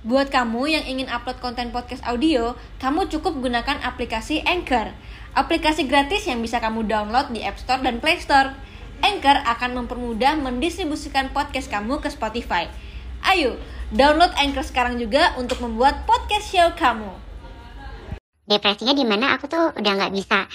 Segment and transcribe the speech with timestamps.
[0.00, 4.96] Buat kamu yang ingin upload konten podcast audio, kamu cukup gunakan aplikasi Anchor.
[5.36, 8.56] Aplikasi gratis yang bisa kamu download di App Store dan Play Store.
[9.04, 12.72] Anchor akan mempermudah mendistribusikan podcast kamu ke Spotify.
[13.28, 13.60] Ayo,
[13.92, 17.28] download Anchor sekarang juga untuk membuat podcast show kamu.
[18.50, 20.50] depresinya di mana aku tuh udah nggak bisa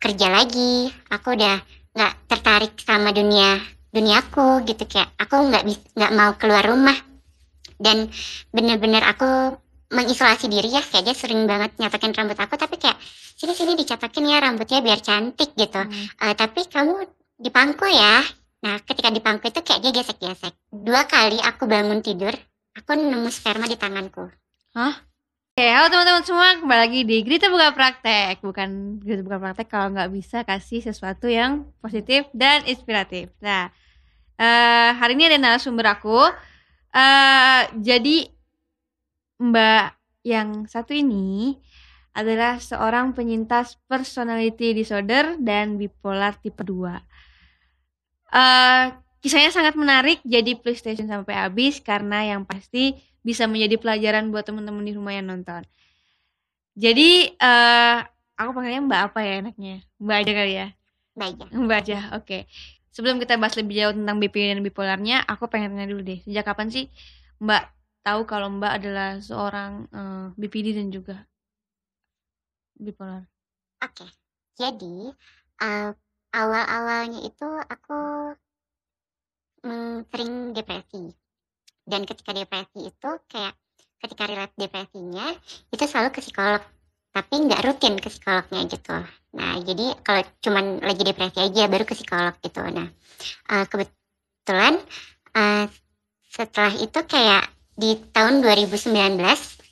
[0.00, 1.60] kerja lagi aku udah
[1.92, 3.60] nggak tertarik sama dunia
[3.92, 6.96] duniaku gitu kayak aku nggak nggak mau keluar rumah
[7.84, 8.08] dan
[8.48, 9.60] bener-bener aku
[9.92, 12.96] mengisolasi diri ya kayak dia sering banget nyatakin rambut aku tapi kayak
[13.36, 15.84] sini sini dicatakin ya rambutnya biar cantik gitu.
[15.84, 16.06] Hmm.
[16.24, 17.04] Eh, tapi kamu
[17.36, 18.24] di pangku ya.
[18.64, 20.56] Nah ketika di pangku itu kayak dia gesek-gesek.
[20.72, 22.32] Dua kali aku bangun tidur
[22.74, 24.26] aku nemu sperma di tanganku.
[25.54, 28.42] Oke, halo teman-teman semua, kembali lagi di Grita Buka Praktek.
[28.42, 33.30] Bukan Grita Buka Praktek kalau nggak bisa kasih sesuatu yang positif dan inspiratif.
[33.38, 33.70] Nah,
[34.34, 36.26] eh, hari ini ada narasumber aku
[36.94, 38.16] eh Jadi
[39.42, 39.86] Mbak
[40.24, 41.58] yang satu ini
[42.14, 47.02] adalah seorang penyintas personality disorder dan bipolar tipe 2
[48.32, 48.86] eh
[49.24, 52.92] Kisahnya sangat menarik, jadi PlayStation sampai habis Karena yang pasti
[53.24, 55.64] bisa menjadi pelajaran buat teman-teman di rumah yang nonton.
[56.76, 57.98] Jadi eh
[58.36, 59.74] aku panggilnya Mbak apa ya enaknya?
[59.96, 60.68] Mbak aja kali ya.
[61.14, 61.98] baik ya Mbak aja.
[62.18, 62.38] Oke.
[62.94, 66.22] Sebelum kita bahas lebih jauh tentang BP dan bipolarnya, aku pengen tanya dulu deh.
[66.22, 66.86] Sejak kapan sih
[67.42, 67.62] Mbak
[68.06, 71.26] tahu kalau Mbak adalah seorang eh, BPD dan juga
[72.78, 73.26] bipolar?
[73.82, 74.06] Oke,
[74.54, 75.10] jadi
[75.58, 75.90] eh,
[76.30, 77.98] awal-awalnya itu aku
[80.12, 81.10] sering depresi.
[81.84, 83.56] Dan ketika depresi itu kayak
[84.00, 85.32] ketika relate depresinya
[85.72, 86.60] itu selalu ke psikolog,
[87.14, 88.96] tapi nggak rutin ke psikolognya gitu.
[89.38, 92.58] Nah, jadi kalau cuman lagi depresi aja baru ke psikolog gitu.
[92.58, 92.90] Nah,
[93.54, 94.82] eh, kebetulan
[95.38, 95.64] eh,
[96.26, 97.46] setelah itu kayak
[97.78, 99.18] di tahun 2019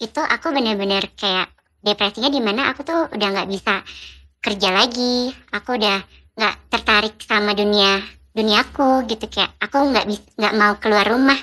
[0.03, 1.51] itu aku bener-bener kayak
[1.83, 3.83] depresinya di mana aku tuh udah nggak bisa
[4.43, 6.03] kerja lagi aku udah
[6.35, 8.03] nggak tertarik sama dunia
[8.35, 10.07] duniaku gitu kayak aku nggak
[10.39, 11.39] nggak mau keluar rumah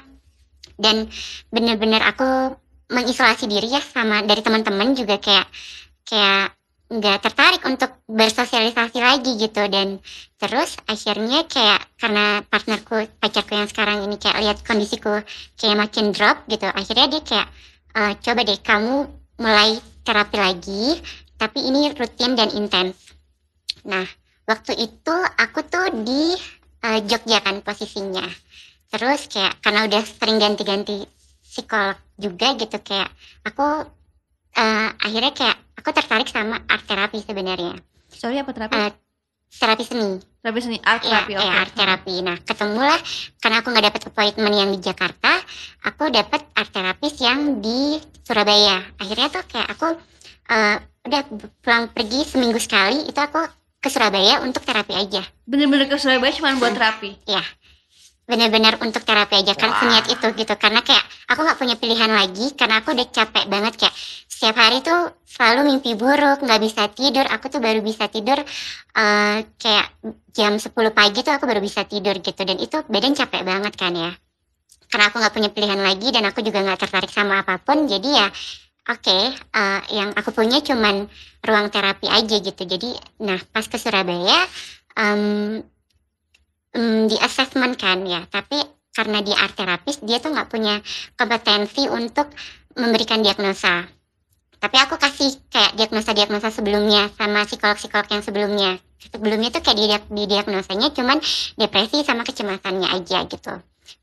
[0.75, 1.07] dan
[1.51, 2.55] bener-bener aku
[2.91, 5.47] mengisolasi diri ya sama dari teman-teman juga kayak
[6.09, 6.57] kayak
[6.89, 9.61] nggak tertarik untuk bersosialisasi lagi gitu.
[9.69, 10.01] Dan
[10.41, 15.21] terus akhirnya kayak karena partnerku pacarku yang sekarang ini kayak lihat kondisiku
[15.53, 17.47] kayak makin drop gitu akhirnya dia kayak
[17.93, 18.95] "Eh, coba deh kamu
[19.37, 20.97] mulai terapi lagi
[21.37, 22.97] tapi ini rutin dan intens.
[23.85, 24.05] Nah
[24.49, 26.33] waktu itu aku tuh di
[26.89, 28.25] eh, Jogja kan posisinya.
[28.89, 31.05] Terus kayak karena udah sering ganti-ganti
[31.45, 33.09] psikolog juga gitu kayak
[33.45, 33.85] aku
[34.55, 37.77] eh, akhirnya kayak aku tertarik sama art terapi sebenarnya
[38.09, 38.73] Sorry apa terapi?
[38.73, 38.91] Eh,
[39.53, 41.31] terapi seni terapi seni, art Iya, terapi.
[41.35, 41.59] iya, oke.
[41.59, 42.15] art terapi.
[42.23, 42.99] Nah, ketemulah
[43.43, 45.31] karena aku nggak dapet appointment yang di Jakarta,
[45.83, 48.79] aku dapet art terapis yang di Surabaya.
[49.03, 49.99] Akhirnya tuh kayak aku
[50.49, 51.21] eh, udah
[51.59, 53.43] pulang pergi seminggu sekali, itu aku
[53.79, 55.23] ke Surabaya untuk terapi aja.
[55.43, 57.19] Bener-bener ke Surabaya cuma buat terapi.
[58.29, 59.79] Bener-bener untuk terapi aja kan Wah.
[59.81, 60.53] seniat itu gitu.
[60.53, 61.01] Karena kayak
[61.33, 63.95] aku nggak punya pilihan lagi, karena aku udah capek banget kayak
[64.29, 67.25] setiap hari tuh selalu mimpi buruk, nggak bisa tidur.
[67.25, 68.37] Aku tuh baru bisa tidur
[68.95, 69.87] eh, kayak
[70.33, 73.91] jam 10 pagi tuh aku baru bisa tidur gitu dan itu badan capek banget kan
[73.91, 74.11] ya
[74.89, 78.09] karena aku nggak punya pilihan lagi dan aku juga nggak tertarik sama apa pun jadi
[78.25, 78.27] ya
[78.89, 81.05] oke eh, yang aku punya cuman
[81.45, 82.89] ruang terapi aja gitu jadi
[83.21, 84.47] nah pas ke Surabaya
[84.97, 85.61] em,
[86.75, 88.25] em, di assessment kan ya.
[88.29, 88.59] Tapi
[88.93, 90.81] karena dia art terapis dia tuh nggak punya
[91.15, 92.33] kompetensi untuk
[92.75, 93.87] memberikan diagnosa.
[94.59, 98.71] Tapi aku kasih kayak diagnosa-diagnosa sebelumnya sama psikolog-psikolog yang sebelumnya.
[98.99, 101.23] Sebelumnya tuh kayak di, di diagnosanya cuman
[101.55, 103.53] depresi sama kecemasannya aja gitu.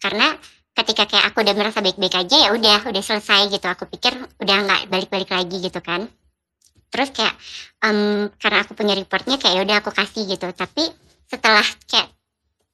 [0.00, 0.32] Karena
[0.72, 3.68] ketika kayak aku udah merasa baik-baik aja ya udah udah selesai gitu.
[3.68, 6.08] Aku pikir udah nggak balik-balik lagi gitu kan.
[6.88, 7.36] Terus kayak
[7.84, 10.48] em, karena aku punya reportnya kayak ya udah aku kasih gitu.
[10.56, 10.88] Tapi
[11.28, 12.15] setelah kayak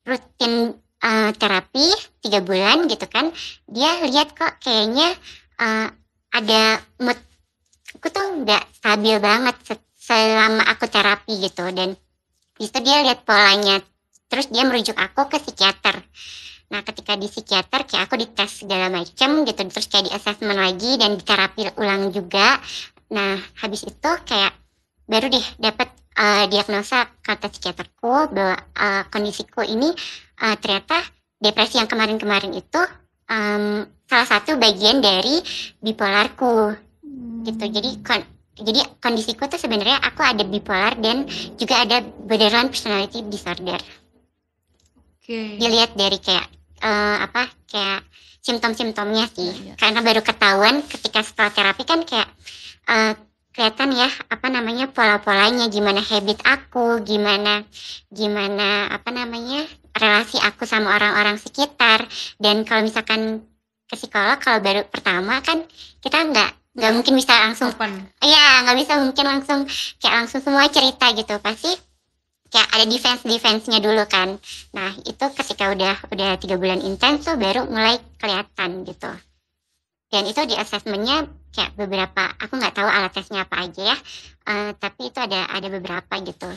[0.06, 1.86] rutin eh, terapi
[2.22, 3.30] tiga bulan gitu kan
[3.66, 5.14] dia lihat kok kayaknya
[5.60, 5.88] eh,
[6.32, 7.18] ada mood
[8.02, 11.62] aku tuh nggak stabil banget se- selama aku terapi gitu.
[11.70, 11.94] Dan
[12.58, 13.78] bisa dia lihat polanya
[14.26, 16.02] terus dia merujuk aku ke psikiater.
[16.72, 20.98] Nah ketika di psikiater kayak aku dites segala macam gitu terus kayak di assessment lagi
[20.98, 22.58] dan di terapi ulang juga.
[23.12, 24.56] Nah habis itu kayak
[25.06, 29.92] baru deh dapat eh, diagnosa kata psikiaterku bahwa eh, kondisiku ini
[30.42, 31.00] eh, ternyata
[31.42, 32.80] depresi yang kemarin-kemarin itu
[33.26, 35.42] em, salah satu bagian dari
[35.82, 36.76] bipolarku.
[37.42, 37.64] Gitu.
[37.66, 41.26] Jadi kon- jadi kondisiku tuh sebenarnya aku ada bipolar dan
[41.58, 43.80] juga ada borderline personality disorder.
[45.22, 45.54] Oke.
[45.54, 46.50] dilihat dari kayak
[46.82, 48.02] eh, apa kayak
[48.42, 49.54] simptom-simptomnya sih.
[49.54, 49.74] Iya, iya.
[49.78, 52.28] karena baru ketahuan ketika setelah terapi kan kayak
[52.90, 53.14] eh,
[53.52, 57.64] kelihatan ya apa namanya pola-polanya gimana habit aku gimana
[58.08, 62.08] gimana apa namanya relasi aku sama orang-orang sekitar
[62.40, 63.44] dan kalau misalkan
[63.88, 65.68] ke psikolog kalau baru pertama kan
[66.00, 68.08] kita nggak nggak mungkin bisa langsung Open.
[68.24, 69.68] Iya, nggak bisa mungkin langsung
[70.00, 71.36] kayak langsung semua cerita gitu.
[71.44, 71.68] Pasti
[72.48, 74.40] kayak ada defense defense-nya dulu kan.
[74.72, 79.12] Nah itu ketika udah udah tiga bulan intens tuh baru mulai kelihatan gitu.
[80.12, 83.96] Dan itu di assessmentnya kayak beberapa, aku nggak tahu alat tesnya apa aja ya.
[84.44, 86.52] Eh, tapi itu ada ada beberapa gitu.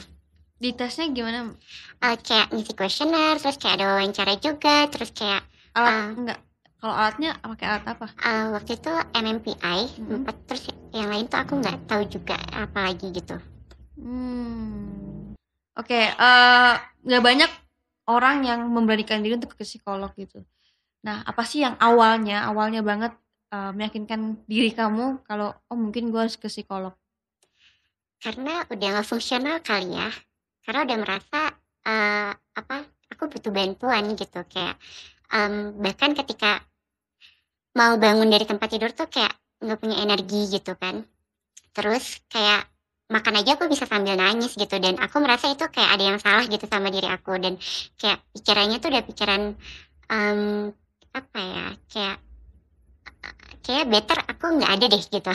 [0.60, 1.56] Di tesnya gimana?
[2.04, 6.08] Eh, kayak ngisi kuesioner, terus kayak ada wawancara juga, terus kayak Alat Ah.
[6.12, 6.40] enggak.
[6.76, 8.06] Kalau alatnya pakai alat apa?
[8.14, 10.16] eh, waktu itu MMPI, Mhm.
[10.22, 13.36] empat terus yang lain tuh aku nggak tahu juga apa lagi gitu.
[13.96, 15.32] Hmm.
[15.76, 16.74] Oke, eh
[17.04, 17.52] nggak banyak
[18.08, 20.44] orang yang memberanikan diri untuk ke psikolog gitu.
[21.04, 23.12] Nah, apa sih yang awalnya, awalnya banget
[23.56, 24.22] eh, meyakinkan
[24.52, 26.94] diri kamu kalau oh mungkin gue harus ke psikolog?
[28.26, 30.10] karena udah nggak fungsional kali ya.
[30.66, 31.42] Karena udah merasa
[31.86, 32.76] eh, apa
[33.14, 34.42] aku butuh bantuan gitu.
[34.50, 34.82] Kayak
[35.30, 36.66] em, bahkan ketika
[37.78, 39.30] mau bangun dari tempat tidur tuh kayak
[39.62, 41.06] nggak punya energi gitu kan.
[41.76, 42.66] Terus kayak
[43.14, 44.74] makan aja aku bisa sambil nangis gitu.
[44.82, 47.38] Dan aku merasa itu kayak ada yang salah gitu sama diri aku.
[47.38, 47.62] Dan
[48.02, 49.42] kayak pikirannya tuh udah pikiran
[50.10, 50.74] em,
[51.14, 52.18] apa ya kayak
[53.66, 55.32] kayak better aku nggak ada deh gitu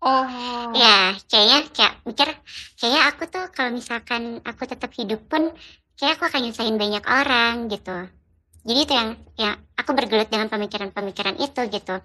[0.00, 0.24] Oh.
[0.80, 2.28] Ya, kayaknya kayak mikir
[2.78, 5.50] kayaknya aku tuh kalau misalkan aku tetap hidup pun
[5.98, 8.08] kayak aku akan nyusahin banyak orang gitu.
[8.64, 11.96] Jadi itu yang yang aku bergelut dengan pemikiran-pemikiran itu gitu.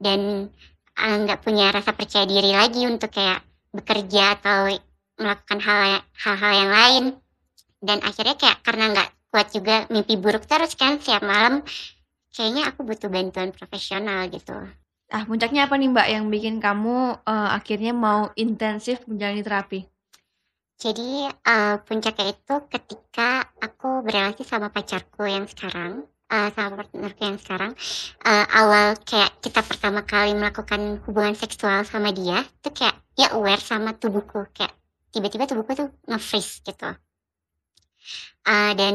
[0.00, 0.48] Dan
[0.96, 3.42] eh, nggak punya rasa percaya diri lagi untuk kayak
[3.74, 4.72] bekerja atau
[5.18, 7.04] melakukan hal hal-hal yang lain.
[7.82, 11.64] Dan akhirnya kayak karena nggak kuat juga mimpi buruk terus kan setiap malam
[12.32, 14.56] kayaknya aku butuh bantuan profesional gitu.
[15.12, 19.80] Ah, puncaknya apa nih Mbak yang bikin kamu eh, akhirnya mau intensif menjalani terapi?
[20.80, 27.36] Jadi eh, puncaknya itu ketika aku berrelasi sama pacarku yang sekarang, eh, sama partnerku yang
[27.36, 27.72] sekarang,
[28.24, 33.60] eh, awal kayak kita pertama kali melakukan hubungan seksual sama dia, itu kayak dia aware
[33.60, 34.72] sama tubuhku, kayak
[35.12, 36.88] tiba-tiba tubuhku tuh nge-freeze gitu.
[38.48, 38.94] Eh, dan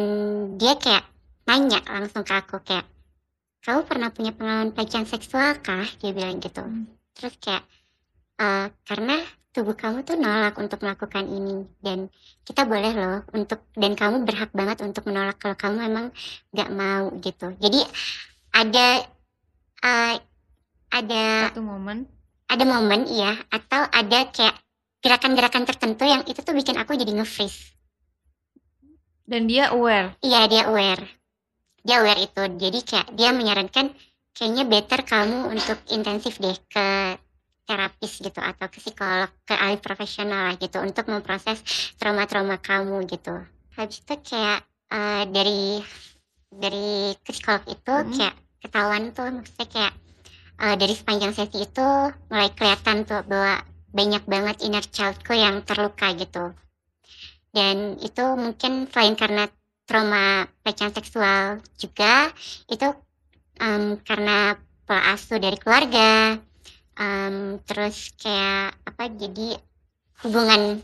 [0.60, 1.06] dia kayak
[1.48, 2.84] nanya langsung ke aku kayak,
[3.68, 5.84] kamu pernah punya pengalaman pelecehan seksual kah?
[6.00, 6.64] Dia bilang gitu.
[6.64, 6.88] Hmm.
[7.12, 7.68] Terus kayak,
[8.40, 9.20] eh, karena
[9.52, 12.14] tubuh kamu tuh nolak untuk melakukan ini dan
[12.46, 16.06] kita boleh loh untuk dan kamu berhak banget untuk menolak kalau kamu emang
[16.54, 17.82] nggak mau gitu jadi
[18.54, 19.02] ada
[19.82, 20.16] eh,
[20.94, 22.06] ada Satu momen.
[22.54, 24.62] ada momen iya atau ada kayak
[25.02, 27.74] gerakan-gerakan tertentu yang itu tuh bikin aku jadi nge-freeze
[29.26, 30.14] Dan dia aware.
[30.22, 31.17] iya dia aware
[31.88, 32.42] dia aware itu.
[32.60, 33.96] Jadi kayak dia menyarankan
[34.36, 37.16] kayaknya better kamu untuk intensif deh ke
[37.68, 41.60] terapis gitu atau ke psikolog ke ahli profesional lah gitu untuk memproses
[42.00, 43.44] trauma-trauma kamu gitu.
[43.76, 45.84] Habis itu kayak eh, dari
[46.52, 48.12] dari ke psikolog itu Hmm.
[48.16, 49.94] kayak ketahuan tuh maksudnya kayak
[50.64, 51.88] eh, dari sepanjang sesi itu
[52.32, 56.52] mulai kelihatan tuh bahwa banyak banget inner childku yang terluka gitu.
[57.52, 59.50] Dan itu mungkin selain karena
[59.88, 62.30] trauma pelecehan seksual juga
[62.68, 62.88] itu
[63.64, 66.38] em, karena pola asuh dari keluarga
[67.00, 69.58] em, terus kayak apa jadi
[70.28, 70.84] hubungan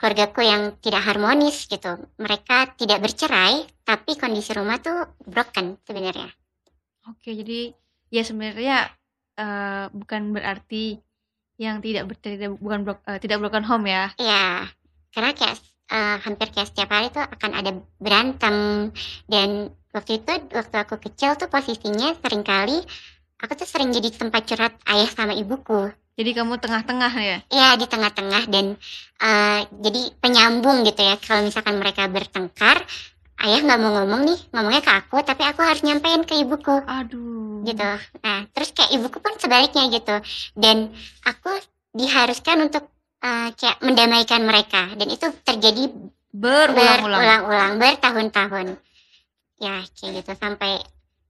[0.00, 6.28] keluargaku yang tidak harmonis gitu mereka tidak bercerai tapi kondisi rumah tuh broken sebenarnya
[7.08, 7.72] Oke, jadi
[8.12, 8.76] ya sebenarnya
[9.40, 11.00] eh, bukan berarti
[11.60, 14.12] yang tidak ber, tidak bukan bro- eh, tidak broken home ya.
[14.16, 14.68] ya
[15.12, 15.56] karena kayak
[15.90, 18.56] eh, hampir kayak setiap hari tuh akan ada berantem.
[19.26, 22.78] Dan waktu itu waktu aku kecil tuh posisinya sering kali
[23.40, 25.90] aku tuh sering jadi tempat curhat ayah sama ibuku.
[26.20, 27.38] Jadi kamu tengah-tengah ya.
[27.48, 28.76] ya di tengah-tengah dan
[29.24, 31.16] eh, jadi penyambung gitu ya.
[31.16, 32.84] Kalau misalkan mereka bertengkar
[33.40, 36.84] ayah nggak mau ngomong nih ngomongnya ke aku tapi aku harus nyampein ke ibuku.
[36.84, 37.64] Aduh.
[37.64, 37.90] gitu.
[38.20, 40.16] Nah terus kayak ibuku pun sebaliknya gitu.
[40.52, 40.92] Dan
[41.24, 41.48] aku
[41.96, 42.84] diharuskan untuk
[43.20, 44.92] eh, kayak mendamaikan mereka.
[44.96, 45.92] Dan itu terjadi
[46.30, 47.18] Berulang-ulang.
[47.18, 48.66] berulang-ulang bertahun-tahun.
[49.58, 50.32] Ya kayak gitu.
[50.38, 50.78] Sampai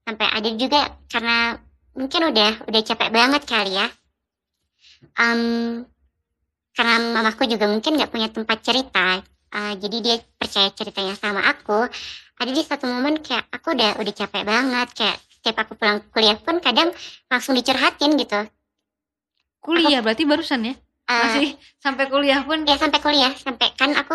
[0.05, 1.57] sampai ada juga karena
[1.97, 3.89] mungkin udah udah capek banget kali ya.
[5.17, 5.41] Em,
[6.77, 9.25] karena mamaku juga mungkin nggak punya tempat cerita.
[9.51, 11.89] Eh, jadi dia percaya ceritanya sama aku.
[12.41, 14.89] Ada di satu momen kayak aku udah udah capek banget.
[14.95, 16.93] Kayak setiap aku pulang kuliah pun kadang
[17.33, 18.41] langsung dicurhatin gitu.
[19.61, 20.75] Kuliah berarti barusan ya.
[21.11, 21.49] Eh, Masih
[21.83, 22.63] sampai kuliah pun.
[22.63, 23.35] ya sampai kuliah.
[23.35, 24.15] Sampai kan aku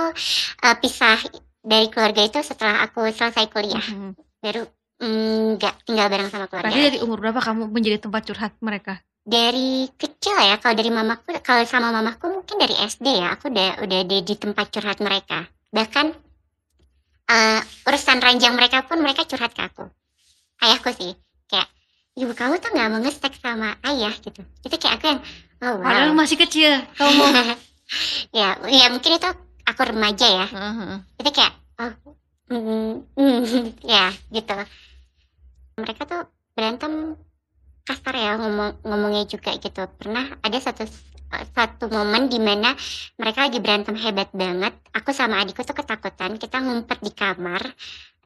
[0.63, 1.19] eh, pisah
[1.59, 3.83] dari keluarga itu setelah aku selesai kuliah.
[3.83, 4.15] Mhm.
[4.39, 4.61] baru
[5.01, 9.01] mm, nggak tinggal bareng sama keluarga Berarti dari umur berapa kamu menjadi tempat curhat mereka?
[9.25, 10.61] dari kecil ya.
[10.61, 13.33] Kalau dari mamaku kalau sama mamaku mungkin dari SD ya.
[13.33, 15.49] Aku udah udah di, di tempat curhat mereka.
[15.73, 16.05] Bahkan
[17.25, 19.89] eh, urusan ranjang mereka pun mereka curhat ke aku.
[20.61, 21.17] Ayahku sih.
[21.49, 21.67] Kayak
[22.13, 24.45] ibu kamu tuh nggak mau ngestek sama ayah gitu.
[24.61, 25.19] Itu kayak aku yang
[25.61, 25.85] oh wow.
[25.85, 26.71] Padahal masih kecil.
[26.97, 27.23] Kamu
[28.37, 29.29] ya ya mungkin itu
[29.63, 30.45] aku remaja ya.
[30.49, 30.95] Heeh.
[31.21, 31.93] itu kayak oh
[32.51, 34.55] mm, mm, ya gitu.
[35.79, 36.21] Mereka tuh
[36.55, 37.19] berantem
[37.85, 39.85] kasar ya ngomong ngomongnya juga gitu.
[39.99, 40.87] Pernah ada satu
[41.35, 42.71] satu momen di mana
[43.19, 44.73] mereka lagi berantem hebat banget.
[44.95, 47.61] Aku sama adikku tuh ketakutan kita ngumpet di kamar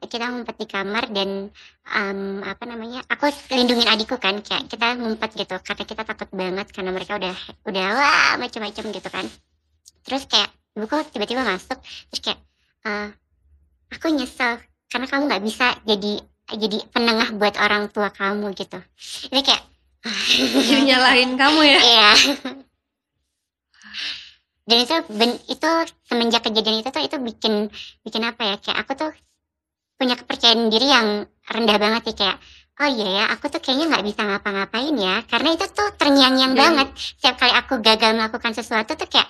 [0.00, 1.52] kita ngumpet di kamar dan
[1.90, 5.56] em, apa namanya aku lindungin adikku kan kayak kita ngumpet gitu.
[5.60, 7.34] Karena kita takut banget karena mereka udah
[7.68, 9.26] udah wah macam-macam gitu kan.
[10.06, 11.76] Terus kayak ibuku tiba-tiba masuk
[12.08, 12.40] terus kayak
[12.86, 13.08] "Eh,
[13.92, 16.12] aku nyesel karena kamu nggak bisa jadi
[16.50, 18.78] jadi penengah buat orang tua kamu gitu.
[19.30, 19.62] Ini kayak
[20.88, 21.78] nyalahin kamu ya.
[21.84, 22.10] iya.
[24.64, 25.70] Dan itu ben- itu
[26.06, 27.54] semenjak kejadian itu tuh itu bikin
[28.06, 29.10] bikin apa ya kayak aku tuh
[30.00, 31.08] punya kepercayaan diri yang
[31.44, 32.40] rendah banget sih kayak
[32.80, 35.20] oh iya ya aku tuh kayaknya nggak bisa ngapa-ngapain ya.
[35.28, 36.88] Karena itu tuh terngiang-ngiang Jadi- banget.
[36.96, 39.28] Setiap kali aku gagal melakukan sesuatu tuh kayak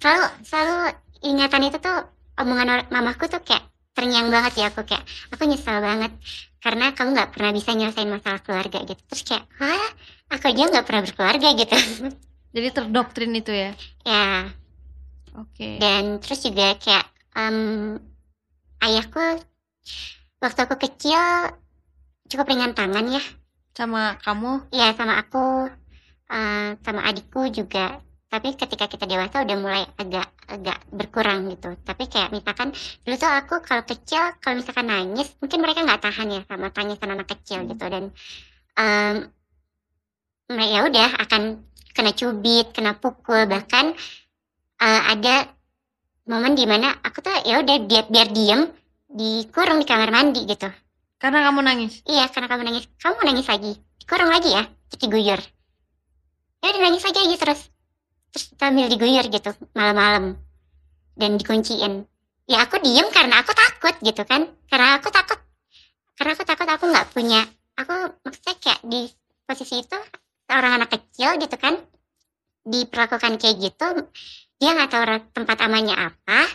[0.00, 0.76] selalu selalu
[1.20, 1.98] ingatan itu tuh
[2.40, 6.16] omongan mamaku tuh kayak terngiang banget ya aku kayak aku nyesel banget
[6.64, 9.02] karena kamu nggak pernah bisa nyelesain masalah keluarga gitu.
[9.12, 9.88] Terus kayak hah?
[10.32, 11.76] Aku aja nggak pernah berkeluarga gitu.
[12.56, 13.70] Jadi terdoktrin itu ya.
[14.08, 14.48] ya.
[15.32, 15.80] Oke.
[15.80, 17.96] dan terus juga kayak em,
[18.84, 19.40] ayahku
[20.42, 21.22] waktu aku kecil
[22.26, 23.22] cukup ringan tangan ya.
[23.72, 24.68] Sama kamu?
[24.74, 25.70] Ya sama aku
[26.28, 28.00] eh, sama adikku juga.
[28.32, 31.76] Tapi ketika kita dewasa udah mulai agak agak berkurang gitu.
[31.84, 32.72] Tapi kayak misalkan
[33.04, 37.12] dulu tuh aku kalau kecil kalau misalkan nangis mungkin mereka nggak tahan ya sama tangisan
[37.12, 37.84] anak kecil gitu.
[37.88, 38.12] Dan
[40.48, 41.42] mereka ya udah akan
[41.92, 43.92] kena cubit kena pukul bahkan
[44.80, 45.48] eh, ada
[46.24, 48.60] momen di mana aku tuh ya udah biar biar diem
[49.12, 50.72] dikurung di kamar mandi gitu
[51.22, 52.02] karena kamu nangis.
[52.02, 52.90] Iya, karena kamu nangis.
[52.98, 53.78] Kamu mau nangis lagi.
[54.10, 55.40] Kurang lagi ya, terus diguyur.
[56.58, 57.60] Ya udah nangis lagi aja terus.
[58.34, 60.34] Terus sambil diguyur gitu, malam-malam.
[61.14, 62.10] Dan dikunciin.
[62.50, 64.50] Ya aku diem karena aku takut gitu kan.
[64.66, 65.38] Karena aku takut.
[66.18, 67.46] Karena aku takut aku nggak punya.
[67.78, 69.06] Aku maksudnya kayak di
[69.46, 69.98] posisi itu,
[70.50, 71.78] seorang anak kecil gitu kan.
[72.66, 74.10] Diperlakukan kayak gitu.
[74.58, 75.02] Dia nggak tahu
[75.38, 76.50] tempat amannya apa.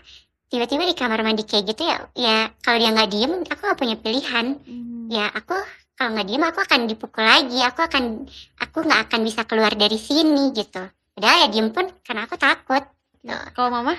[0.48, 3.96] Tiba-tiba di kamar mandi kayak gitu ya, ya kalau dia nggak diem, aku nggak punya
[4.00, 4.46] pilihan.
[4.64, 5.08] Hmm.
[5.08, 5.56] ya aku
[5.96, 8.28] kalau nggak diem aku akan dipukul lagi aku akan
[8.60, 10.84] aku nggak akan bisa keluar dari sini gitu.
[11.16, 12.84] Padahal ya diem pun karena aku takut.
[13.28, 13.96] Kalau mama?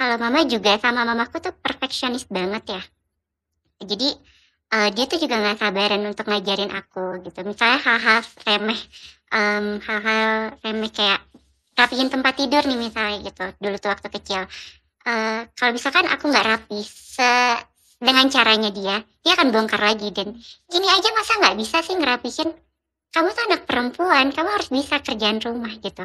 [0.00, 2.82] kalau mama juga sama mamaku tuh perfeksionis banget ya.
[3.84, 4.08] Jadi
[4.72, 7.44] eh, dia tuh juga nggak sabaran untuk ngajarin aku gitu.
[7.44, 8.80] Misalnya hal-hal remeh
[9.28, 11.20] em, hal-hal remeh kayak
[11.80, 14.42] rapihin tempat tidur nih misalnya gitu dulu tuh waktu kecil.
[15.00, 17.56] Eh, kalau misalkan aku nggak rapi se
[18.00, 20.12] dengan caranya dia dia akan bongkar lagi.
[20.12, 20.36] Dan
[20.68, 22.52] gini aja masa nggak bisa sih ngerapihin?
[23.10, 26.04] Kamu tuh anak perempuan kamu harus bisa kerjaan rumah gitu.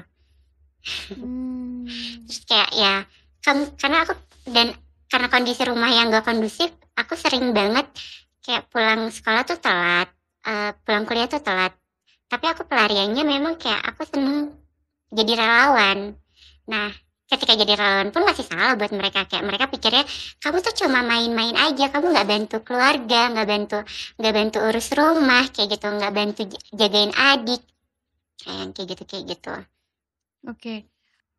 [0.86, 1.90] Hmm.
[2.30, 2.94] terus kayak ya
[3.42, 4.14] kamu karena aku
[4.54, 4.68] dan
[5.10, 7.90] karena kondisi rumah yang gak kondusif aku sering banget
[8.46, 10.14] kayak pulang sekolah tuh telat
[10.46, 11.74] eh, pulang kuliah tuh telat.
[12.26, 14.65] Tapi aku pelariannya memang kayak aku seneng
[15.16, 16.20] jadi relawan
[16.68, 16.92] nah
[17.26, 20.06] ketika jadi relawan pun masih salah buat mereka kayak mereka pikirnya
[20.44, 23.80] kamu tuh cuma main-main aja kamu nggak bantu keluarga nggak bantu
[24.22, 26.42] nggak bantu urus rumah kayak gitu nggak bantu
[26.76, 27.64] jagain adik
[28.44, 29.56] kayak kayak gitu kayak gitu
[30.46, 30.86] Oke.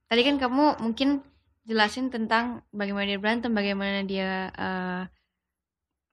[0.06, 1.23] Tadi kan kamu mungkin
[1.66, 5.02] jelasin tentang bagaimana dia berantem, bagaimana dia eh,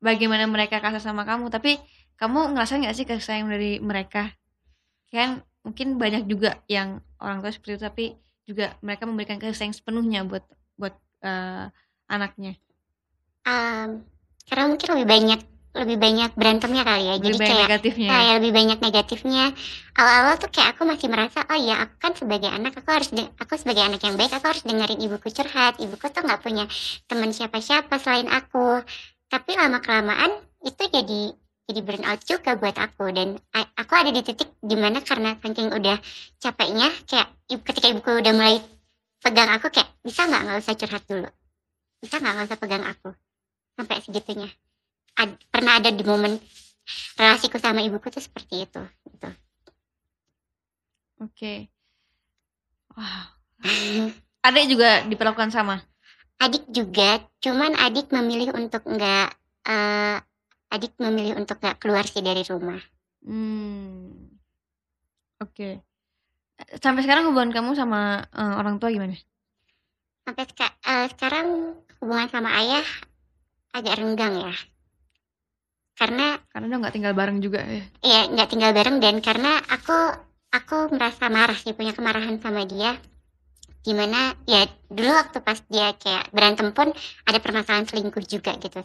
[0.01, 1.49] bagaimana mereka kasar sama kamu.
[1.49, 1.77] Tapi
[2.17, 4.33] kamu ngerasa nggak sih kasih sayang dari mereka?
[5.13, 8.05] Kan mungkin banyak juga yang orang tua seperti itu, tapi
[8.43, 10.43] juga mereka memberikan kasih sayang sepenuhnya buat
[10.75, 11.65] buat eh,
[12.07, 12.59] anaknya.
[13.43, 14.03] Em,
[14.47, 15.39] karena mungkin lebih banyak
[15.73, 18.05] lebih banyak berantemnya kali ya Lebih jadi kayak negatifnya.
[18.05, 18.11] ya.
[18.13, 19.45] kayak lebih banyak negatifnya
[19.97, 23.09] awal-awal tuh kayak aku masih merasa oh ya aku kan sebagai anak aku harus
[23.41, 26.69] aku sebagai anak yang baik aku harus dengerin ibuku curhat ibuku tuh nggak punya
[27.09, 28.85] teman siapa-siapa selain aku
[29.33, 30.29] tapi lama kelamaan
[30.61, 31.33] itu jadi
[31.69, 35.71] jadi burn out juga buat aku dan aku ada di titik di mana karena saking
[35.71, 35.97] udah
[36.43, 38.57] capeknya kayak ketika ibuku udah mulai
[39.23, 41.29] pegang aku kayak bisa nggak nggak usah curhat dulu
[42.03, 43.09] bisa nggak nggak usah pegang aku
[43.79, 44.49] sampai segitunya
[45.17, 46.35] Ad- pernah ada di momen
[47.19, 49.29] relasiku sama ibuku tuh seperti itu gitu.
[51.23, 51.69] Oke.
[52.97, 53.25] Wah.
[54.47, 55.77] Adik juga diperlakukan sama.
[56.43, 59.29] adik juga cuman adik memilih untuk nggak
[59.63, 60.17] eh,
[60.73, 62.81] adik memilih untuk nggak keluar sih dari rumah
[63.23, 64.35] Hmm.
[65.39, 65.79] Oke.
[66.83, 69.15] Sampai sekarang hubungan kamu sama eh, orang tua gimana?
[70.23, 71.47] sampai seka- eh, sekarang
[71.99, 72.83] hubungan sama ayah
[73.71, 74.55] agak renggang ya
[75.93, 77.83] karena Karena udah nggak tinggal bareng juga ya.
[78.03, 79.97] ya nggak tinggal bareng dan karena aku
[80.51, 82.97] aku merasa marah sih punya kemarahan sama dia
[83.83, 86.91] di mana ya dulu waktu pas dia kayak berantem pun
[87.27, 88.79] ada permasalahan selingkuh juga gitu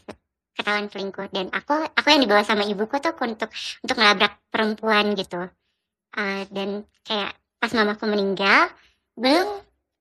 [0.59, 1.31] ketahuan selingkuh.
[1.31, 3.51] Dan aku aku yang dibawa sama ibuku tuh untuk
[3.87, 5.47] untuk ngelabrak perempuan gitu.
[6.19, 8.75] Eh, dan kayak pas mamaku meninggal
[9.15, 9.47] belum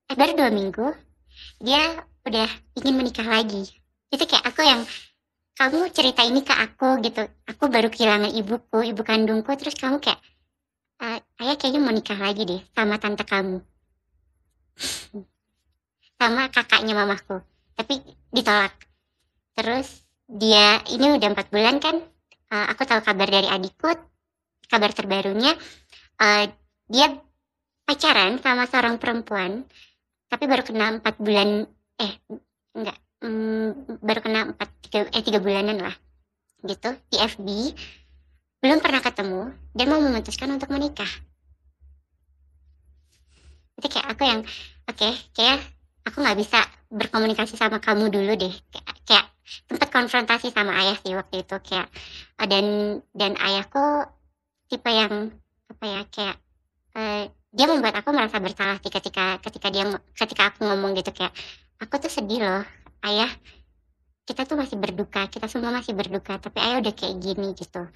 [0.10, 0.88] eh, baru dua minggu
[1.62, 2.50] dia udah
[2.82, 3.70] ingin menikah lagi.
[4.10, 4.82] Itu kayak aku yang
[5.58, 7.26] kamu cerita ini ke aku gitu.
[7.50, 10.22] Aku baru kehilangan ibuku ibu kandungku terus kamu kayak
[10.98, 13.62] "Eh, ayah kayaknya mau nikah lagi deh sama tante kamu.
[16.18, 17.38] Sama kakaknya mamaku.
[17.78, 18.02] Tapi
[18.34, 18.74] ditolak.
[19.54, 21.98] Terus dia ini udah empat bulan kan?
[22.48, 23.92] Eh, aku tahu kabar dari adikku
[24.68, 25.56] kabar terbarunya.
[26.20, 26.52] Eh,
[26.88, 27.16] dia
[27.88, 29.64] pacaran sama seorang perempuan
[30.28, 31.64] tapi baru kena empat bulan
[32.04, 32.14] eh
[32.76, 35.96] enggak mm, baru kena empat tiga, eh tiga bulanan lah
[36.68, 37.48] gitu di FB
[38.60, 41.08] belum pernah ketemu dan mau memutuskan untuk menikah.
[43.78, 44.42] Itu kayak aku yang
[44.90, 45.62] oke kayak
[46.04, 46.60] aku nggak bisa
[46.92, 48.52] berkomunikasi sama kamu dulu deh.
[49.08, 51.88] Kayak sempat konfrontasi sama ayah sih waktu itu kayak
[52.40, 52.66] eh, dan
[53.16, 54.06] dan ayahku
[54.68, 55.32] tipe yang
[55.72, 56.38] apa ya kayak
[57.00, 57.24] eh,
[57.56, 61.32] dia membuat aku merasa bersalah sih ketika ketika dia ketika aku ngomong gitu kayak
[61.80, 62.64] aku tuh sedih loh
[63.08, 63.32] ayah.
[64.28, 67.88] Kita tuh masih berduka kita semua masih berduka tapi ayah udah kayak gini gitu.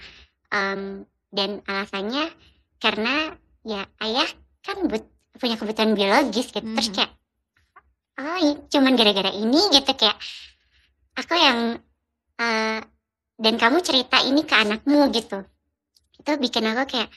[0.47, 2.31] Em, dan alasannya
[2.79, 3.35] karena
[3.67, 4.29] ya ayah
[4.63, 6.63] kan but- punya kebutuhan biologis gitu.
[6.63, 6.95] Terus Mhm.
[6.95, 7.11] kayak
[8.21, 8.39] oh
[8.71, 10.15] cuman gara-gara ini gitu kayak
[11.17, 11.59] aku yang
[12.39, 12.79] eh,
[13.41, 15.43] dan kamu cerita ini ke anakmu gitu.
[16.19, 17.09] Itu bikin aku kayak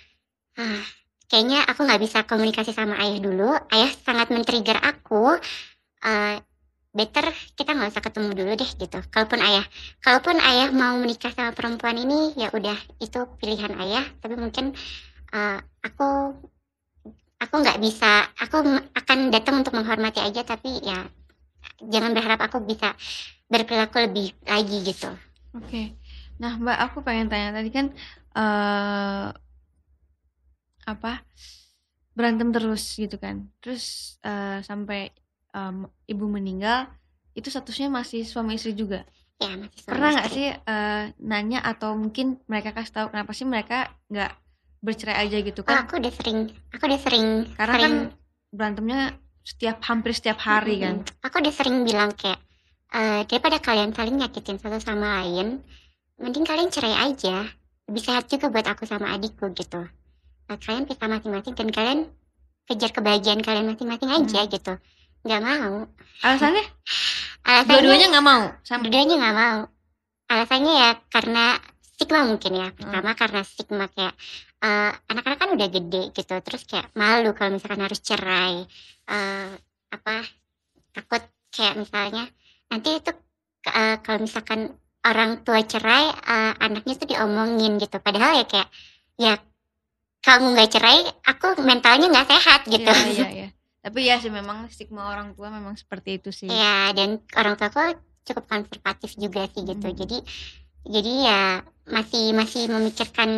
[0.61, 0.85] ah,
[1.29, 3.51] kayaknya aku nggak bisa komunikasi sama ayah dulu.
[3.73, 5.39] Ayah sangat men-trigger aku
[6.05, 6.37] Eh,
[6.95, 7.27] better
[7.59, 8.99] kita nggak usah ketemu dulu deh gitu.
[9.11, 9.65] Kalaupun ayah
[10.05, 14.05] kalaupun ayah mau menikah sama perempuan ini ya udah itu pilihan ayah.
[14.21, 14.77] Tapi mungkin
[15.33, 16.37] eh, aku
[17.41, 18.57] aku nggak bisa aku
[18.95, 21.05] akan datang untuk menghormati aja tapi ya
[21.85, 22.95] jangan berharap aku bisa
[23.55, 25.09] berperilaku lebih lagi gitu
[25.55, 25.95] Oke.
[26.43, 27.87] Nah, Mbak, aku pengen tanya tadi kan
[28.35, 29.31] eh
[30.85, 31.23] apa
[32.15, 33.47] berantem terus gitu kan.
[33.63, 35.11] Terus eh, sampai
[35.55, 36.91] em, ibu meninggal
[37.35, 39.03] itu statusnya masih suami istri juga.
[39.43, 43.47] ya masih suami Pernah nggak sih eh, nanya atau mungkin mereka kasih tahu kenapa sih
[43.47, 44.31] mereka nggak
[44.85, 45.87] bercerai aja gitu Oh, kan?
[45.87, 46.39] aku udah sering
[46.71, 47.95] aku udah sering Karena sering kan
[48.55, 49.01] berantemnya
[49.43, 51.03] setiap hampir setiap hari kan.
[51.03, 51.25] Mm-mm.
[51.27, 52.39] Aku udah sering bilang kayak
[52.95, 55.61] eh, daripada kalian saling nyakitin satu sama lain,
[56.23, 57.45] mending kalian cerai aja.
[57.91, 59.85] Lebih sehat juga buat aku sama adikku gitu.
[60.45, 62.01] Nah, kalian pisah masing-masing dan kalian
[62.65, 64.51] kejar kebahagiaan kalian masing-masing aja Hmm.
[64.51, 64.73] gitu.
[65.25, 65.89] Nggak mau.
[66.25, 66.65] Alasannya
[67.49, 68.43] Alasannya dua-duanya nggak mau.
[68.65, 69.59] Sama dua-duanya nggak mau.
[70.33, 71.45] Alasannya ya karena
[71.85, 72.69] stigma mungkin ya.
[72.73, 72.77] Hmm.
[72.81, 74.15] Pertama karena stigma kayak
[74.65, 76.35] eh, anak-anak kan udah gede gitu.
[76.41, 78.65] Terus kayak malu kalau misalkan harus cerai.
[79.05, 79.51] Eh,
[79.93, 80.15] apa
[80.97, 82.25] takut kayak misalnya
[82.75, 83.11] nanti itu
[83.71, 84.75] eh, kalau misalkan
[85.07, 88.03] orang tua cerai eh, anaknya tuh diomongin gitu.
[88.03, 88.69] Padahal ya kayak
[89.15, 89.35] ya
[90.27, 92.91] kamu nggak cerai aku mentalnya nggak sehat gitu.
[92.91, 93.49] Iya, iya, iya.
[93.85, 96.49] Tapi ya sih memang stigma orang tua memang seperti itu sih.
[96.51, 97.95] ya dan orang tua aku
[98.27, 99.87] cukup konservatif juga sih gitu.
[99.87, 99.95] Hmm.
[100.01, 100.19] jadi
[100.85, 101.43] jadi ya
[101.89, 103.31] masih masih memikirkan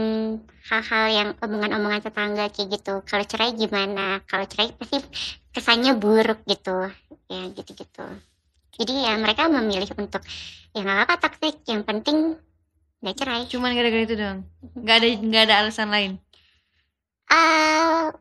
[0.66, 3.02] hal-hal yang omongan-omongan tetangga kayak gitu.
[3.06, 4.22] Kalau cerai gimana?
[4.26, 5.02] Kalau cerai pasti
[5.50, 6.90] kesannya buruk gitu.
[7.26, 8.06] Ya gitu-gitu
[8.76, 10.20] jadi ya mereka memilih untuk
[10.76, 12.36] ya nggak apa-apa toxic yang penting
[13.00, 14.40] nggak cerai Cuman gara-gara itu doang.
[14.76, 16.12] Nggak ada nggak ada alasan lain.
[17.32, 18.12] ah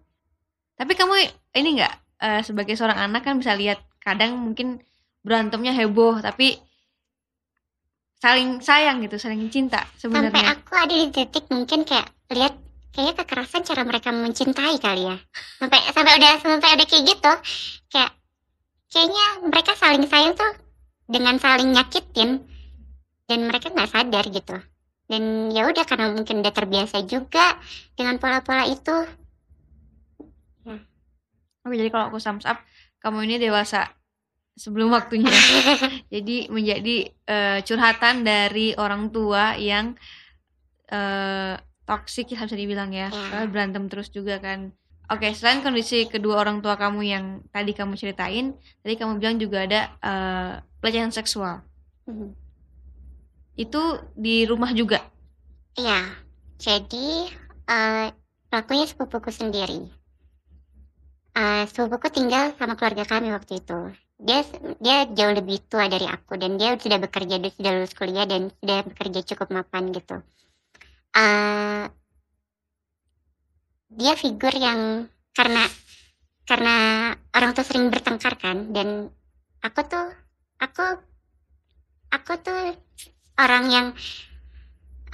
[0.76, 1.14] Tapi kamu
[1.56, 4.84] ini nggak eh, sebagai seorang anak kan bisa lihat kadang mungkin
[5.26, 6.62] berantemnya heboh tapi
[8.22, 10.54] saling sayang gitu, saling cinta sampai sebenarnya.
[10.54, 12.54] aku ada di titik mungkin kayak lihat
[12.96, 15.18] kayaknya kekerasan cara mereka mencintai kali ya
[15.60, 17.32] sampai sampai udah sampai udah kayak gitu
[17.92, 18.12] kayak
[18.92, 20.54] kayaknya mereka saling sayang tuh
[21.06, 22.42] dengan saling nyakitin
[23.26, 24.58] dan mereka nggak sadar gitu
[25.06, 27.58] dan ya udah karena mungkin udah terbiasa juga
[27.94, 29.06] dengan pola-pola itu
[31.66, 32.62] Oke, jadi kalau aku sums up,
[33.02, 33.90] kamu ini dewasa
[34.54, 35.34] sebelum waktunya.
[36.14, 39.98] jadi menjadi eh, curhatan dari orang tua yang
[40.86, 43.10] eh toksik ya bisa dibilang ya.
[43.10, 43.50] Ya.
[43.50, 44.78] Berantem terus juga kan.
[45.06, 49.58] Oke, selain kondisi kedua orang tua kamu yang tadi kamu ceritain, tadi kamu bilang juga
[49.70, 51.62] ada eh, pelecehan seksual.
[52.10, 52.34] Hmm.
[53.56, 55.00] Itu di rumah juga?
[55.78, 56.02] Iya.
[56.58, 57.30] Jadi,
[57.70, 58.08] eee,
[58.50, 59.80] pelakunya sepupuku sendiri.
[61.36, 63.80] Eee, sepupuku tinggal sama keluarga kami waktu itu.
[64.16, 64.42] Dia
[64.80, 68.48] dia jauh lebih tua dari aku dan dia sudah bekerja, dia sudah lulus kuliah dan
[68.64, 70.24] sudah bekerja cukup mapan gitu.
[71.16, 71.92] Eee
[73.96, 75.64] dia figur yang karena
[76.46, 76.76] karena
[77.34, 79.10] orang tua sering bertengkar kan dan
[79.66, 80.08] aku tuh
[80.62, 80.86] aku
[82.14, 82.76] aku tuh
[83.40, 83.88] orang yang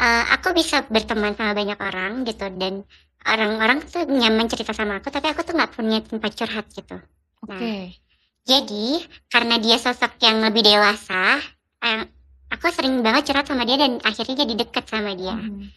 [0.02, 2.84] eee, aku bisa berteman sama banyak orang gitu dan
[3.26, 6.98] orang-orang tuh nyaman cerita sama aku tapi aku tuh nggak punya tempat curhat gitu.
[7.46, 7.98] Nah, Oke.
[8.46, 8.86] jadi
[9.30, 11.38] karena dia sosok yang lebih dewasa,
[11.86, 12.06] eee,
[12.50, 15.38] aku sering banget curhat sama dia dan akhirnya jadi deket sama dia.
[15.38, 15.70] Mhm.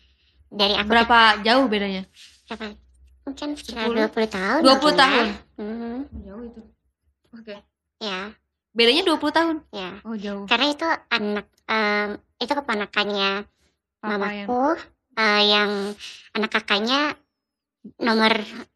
[0.54, 2.02] Dari aku Berapa jauh bedanya?
[2.48, 2.83] berapa?
[3.24, 3.96] Mungkin sekitar 10?
[4.12, 5.00] 20 tahun 20 mungkin ya.
[5.00, 5.26] tahun?
[5.56, 5.96] Mhm,
[6.28, 6.60] Jauh itu.
[7.34, 7.54] Oke.
[7.98, 8.20] iya
[8.74, 9.56] Bedanya 20 tahun?
[9.70, 9.92] iya.
[10.02, 10.44] Oh, jauh.
[10.50, 12.08] Karena itu anak, mmm,
[12.42, 13.30] itu keponakannya
[14.02, 14.62] Papa yang mamaku,
[15.16, 15.70] eee, yang
[16.34, 17.00] anak kakaknya
[18.02, 18.32] nomor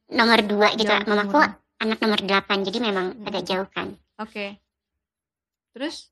[0.08, 1.58] nomor 2 gitu, jauh mamaku umurnya.
[1.82, 3.48] anak nomor 8 jadi memang agak Mhm.
[3.50, 3.88] jauh kan.
[4.22, 4.46] Oke.
[5.74, 6.08] Terus?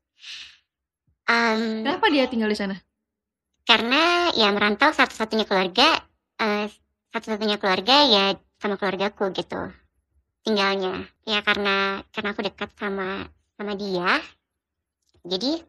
[1.27, 2.75] Mmm Kenapa dia tinggal di sana?
[3.67, 5.99] Karena ya merantau satu-satunya keluarga,
[6.39, 6.71] eee,
[7.17, 8.25] satu-satunya keluarga ya
[8.61, 9.73] sama keluargaku gitu,
[10.45, 11.09] tinggalnya.
[11.25, 13.25] Ya karena karena aku dekat sama
[13.57, 14.21] sama dia,
[15.25, 15.65] jadi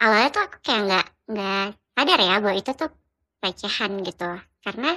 [0.00, 2.90] awalnya tuh aku kayak nggak nggak sadar ya bahwa itu tuh
[3.44, 4.30] pelecehan gitu.
[4.64, 4.90] Karena,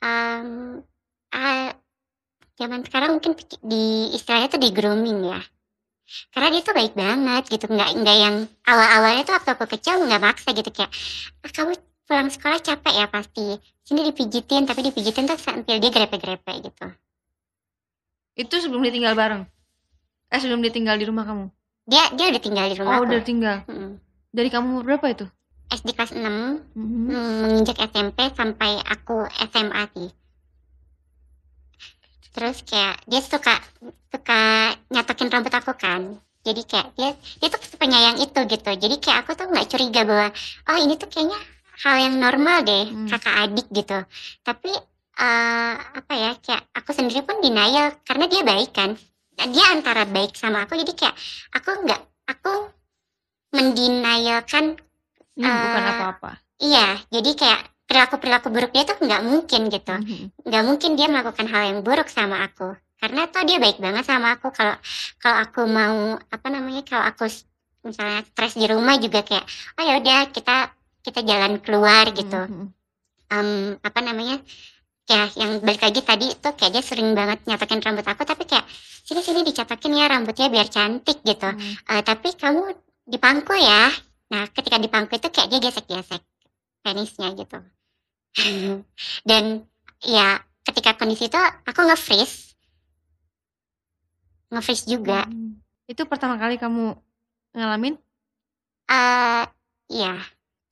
[0.00, 0.80] mmm,
[1.36, 1.68] eee,
[2.56, 5.40] zaman sekarang mungkin di istilahnya tuh di-grooming ya.
[6.32, 10.22] Karena dia tuh baik banget gitu, nggak nggak yang awal-awalnya tuh waktu aku kecil nggak
[10.22, 10.92] maksa gitu kayak,
[11.44, 11.74] "Ah, kamu
[12.06, 16.86] pulang sekolah capek ya pasti, sini dipijitin," tapi dipijitin tuh sambil dia grepe-grepe gitu.
[18.36, 19.42] Itu sebelum ditinggal bareng?
[20.30, 21.46] Eh, sebelum ditinggal di rumah kamu?
[21.86, 23.02] Dia dia udah tinggal di Oh, rumahku.
[23.10, 23.56] udah tinggal.
[23.66, 23.98] Mhm.
[24.30, 25.26] Dari kamu berapa itu?
[25.66, 27.10] SD kelas 6, Mhm.
[27.10, 30.10] mmm, menginjak SMP sampai aku SMA sih.
[32.30, 33.56] Terus kayak dia suka
[34.12, 34.40] suka
[34.92, 36.20] nyatokin rambut aku kan.
[36.44, 38.70] Jadi kayak dia dia tuh penyayang itu gitu.
[38.76, 40.28] Jadi kayak aku tuh nggak curiga bahwa,
[40.68, 41.40] "Oh, ini tuh kayaknya
[41.84, 43.08] hal yang normal deh, Mmm.
[43.10, 43.98] kakak adik," gitu.
[44.42, 44.70] Tapi,
[45.18, 48.96] eee, apa ya, kayak aku sendiri pun denial karena dia baik kan.
[49.36, 51.16] Dia antara baik sama aku jadi kayak
[51.52, 52.00] aku nggak
[52.32, 52.52] aku
[53.52, 54.76] mendenial-kan,
[55.36, 56.30] Ini bukan eee apa-apa.
[56.60, 59.94] iya, jadi kayak perilaku-perilaku buruk dia tuh nggak mungkin gitu.
[59.94, 60.26] Mhm.
[60.48, 62.74] Nggak mungkin dia melakukan hal yang buruk sama aku.
[62.96, 64.74] Karena toh dia baik banget sama aku kalau
[65.20, 67.28] kalau aku mau apa namanya, kalau aku
[67.84, 69.44] misalnya stres di rumah juga kayak,
[69.78, 70.72] "Oh ya udah kita
[71.06, 72.40] kita jalan keluar," gitu.
[72.50, 72.66] Mhm.
[73.30, 74.42] Mmm, apa namanya,
[75.06, 78.66] kayak yang balik lagi tadi tuh kayak dia sering banget nyatokin rambut aku tapi kayak,
[79.06, 81.46] "Sini sini dicatokin ya rambutnya biar cantik," gitu.
[81.46, 81.86] Mmm.
[81.90, 82.74] Eee, "Tapi kamu
[83.06, 83.90] dipangku ya."
[84.34, 86.22] Nah, ketika dipangku itu kayak dia gesek-gesek
[86.82, 87.58] penisnya gitu.
[89.28, 89.62] Dan
[90.02, 92.54] ya ketika kondisi itu aku nge-freeze.
[94.50, 95.26] Nge-freeze juga.
[95.26, 95.58] Mhm.
[95.90, 96.94] Itu pertama kali kamu
[97.54, 97.94] ngalamin?
[98.90, 99.44] Eee,
[99.90, 100.14] iya.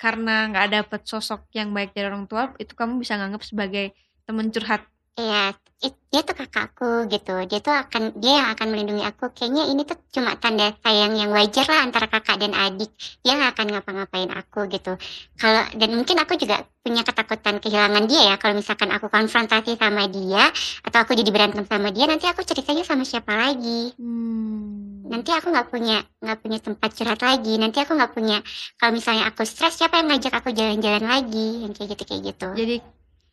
[0.05, 3.87] Karena nggak dapet sosok yang baik dari orang tua, itu kamu bisa nganggep sebagai
[4.29, 4.83] temen curhat?
[5.21, 7.35] Iya, dia tuh kakakku gitu.
[7.51, 9.35] Dia tuh akan dia yang akan melindungi aku.
[9.35, 12.95] Kayaknya ini tuh cuma tanda sayang yang wajar lah antara kakak dan adik.
[13.27, 14.95] Dia nggak akan ngapa-ngapain aku gitu.
[15.35, 20.07] Kalau dan mungkin aku juga punya ketakutan kehilangan dia ya, kalau misalkan aku konfrontasi sama
[20.07, 20.53] dia
[20.87, 23.97] atau aku jadi berantem sama dia, nanti aku ceritanya sama siapa lagi.
[23.99, 25.11] Mmm.
[25.11, 27.59] Nanti aku nggak punya nggak punya tempat curhat lagi.
[27.59, 28.39] Nanti aku nggak punya
[28.79, 32.49] kalau misalnya aku stres, siapa yang ngajak aku jalan-jalan lagi, yang kayak gitu kayak gitu.
[32.55, 32.77] Jadi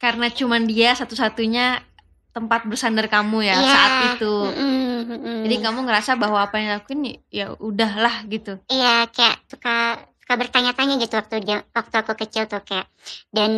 [0.01, 1.90] karena cuman dia satu-satunya
[2.32, 4.34] tempat bersandar kamu ya Iya, saat itu.
[4.56, 5.38] mhm mhm.
[5.46, 8.58] Jadi kamu ngerasa bahwa apa yang dilakuin ya ya udahlah gitu?
[8.67, 9.76] Iya, kayak suka
[10.24, 12.88] suka bertanya-tanya gitu waktu dia waktu aku kecil tuh kayak
[13.34, 13.52] dan,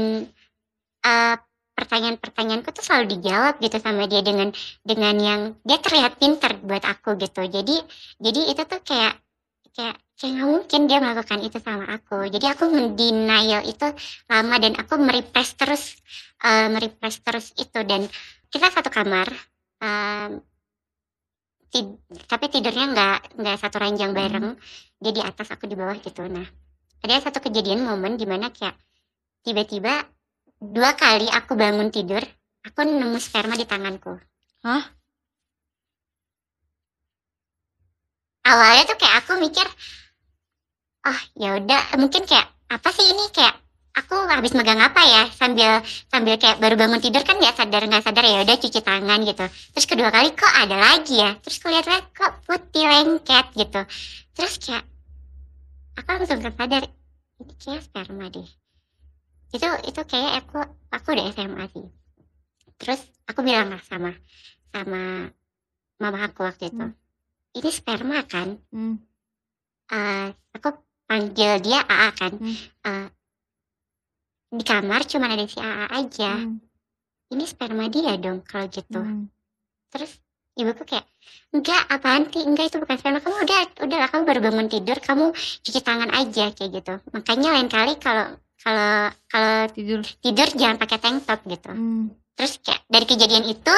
[1.04, 1.36] eee,
[1.74, 4.54] pertanyaan-pertanyaanku tuh selalu dijawab gitu sama dia dengan
[4.86, 7.46] dengan yang dia terlihat pintar buat aku gitu.
[7.50, 7.76] Jadi
[8.22, 9.18] jadi itu tuh kayak
[9.74, 12.30] kayak kayak nggak mungkin dia melakukan itu sama aku.
[12.30, 13.88] Jadi aku men-denial itu
[14.30, 15.98] lama dan aku me-repress terus,
[16.46, 18.06] eee, me-repress terus itu dan
[18.54, 19.28] kita satu kamar,
[19.82, 20.46] mmm
[21.74, 21.90] tid
[22.30, 24.18] tapi tidurnya nggak nggak satu ranjang Mhm.
[24.20, 24.48] bareng.
[25.02, 26.22] Dia di atas, aku di bawah gitu.
[26.30, 26.46] Nah,
[27.04, 28.78] ada satu kejadian momen di mana kayak
[29.46, 30.06] tiba-tiba
[30.62, 32.22] 2 kali aku bangun tidur,
[32.68, 34.16] aku nemu sperma di tanganku.
[34.64, 34.84] Hah?
[38.44, 39.64] Awalnya tuh kayak aku mikir,
[41.08, 43.63] "Oh, ya udah mungkin kayak apa sih ini?" Kayak
[43.94, 48.04] aku habis megang apa ya, sambil sambil kayak baru bangun tidur kan nggak sadar nggak
[48.04, 49.46] sadar ya udah cuci tangan gitu.
[49.78, 53.82] Terus kedua kali kok ada lagi ya, terus kulihat-lihat kok putih lengket gitu.
[54.34, 54.84] Terus kayak
[55.94, 56.84] aku langsung sadar
[57.42, 58.50] ini kayak sperma deh
[59.54, 61.86] itu itu kayak aku aku udah SMA sih
[62.82, 64.10] terus aku bilang lah sama
[64.74, 65.30] sama
[66.02, 66.98] mama aku waktu itu Hmm.
[67.54, 68.98] ini sperma kan Hmm.
[69.94, 70.28] Eh,
[70.58, 70.74] aku
[71.06, 72.56] panggil dia AA kan Hmm.
[72.82, 73.08] Eh,
[74.54, 76.62] di kamar cuma ada si AA aja Hmm.
[77.30, 79.26] ini sperma dia dong kalau gitu Hmm.
[79.90, 80.22] terus
[80.54, 81.10] ibuku kayak
[81.50, 84.98] enggak apaan sih enggak itu bukan sperma kamu udah udah lah kamu baru bangun tidur
[84.98, 90.00] kamu cuci tangan aja kayak gitu makanya lain kali kalau kalau kalau Tidur.
[90.22, 92.14] tidur jangan pakai tank top gitu Hmm.
[92.34, 93.74] terus kayak dari kejadian itu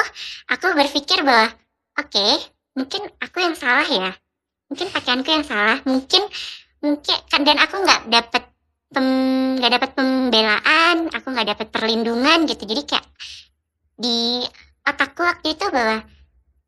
[0.46, 1.48] aku berpikir bahwa
[1.96, 2.26] oke
[2.76, 4.12] mungkin aku yang salah ya
[4.68, 6.22] mungkin pakaianku yang salah mungkin
[6.84, 8.45] mungkin kan dan aku nggak dapet
[8.96, 9.06] pem
[9.60, 13.06] nggak dapet pembelaan aku nggak dapet perlindungan gitu jadi kayak
[14.00, 14.40] di
[14.88, 16.00] otakku waktu itu bahwa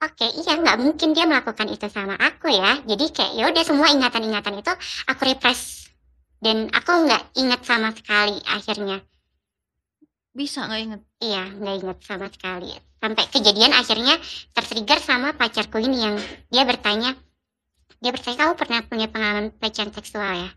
[0.05, 3.89] oke iya nggak mungkin dia melakukan itu sama aku ya jadi kayak ya udah semua
[3.89, 4.73] ingatan-ingatan itu
[5.09, 5.89] aku repress
[6.45, 9.01] dan aku nggak ingat sama sekali akhirnya
[10.39, 11.03] Bisa nggak inget?
[11.19, 12.71] Iya, nggak ingat sama sekali.
[13.03, 14.15] Sampai kejadian akhirnya
[14.55, 16.17] tertrigger sama pacarku ini yang
[16.53, 17.11] dia bertanya,
[17.99, 20.51] dia bertanya kamu pernah punya pengalaman pelecehan seksual ya?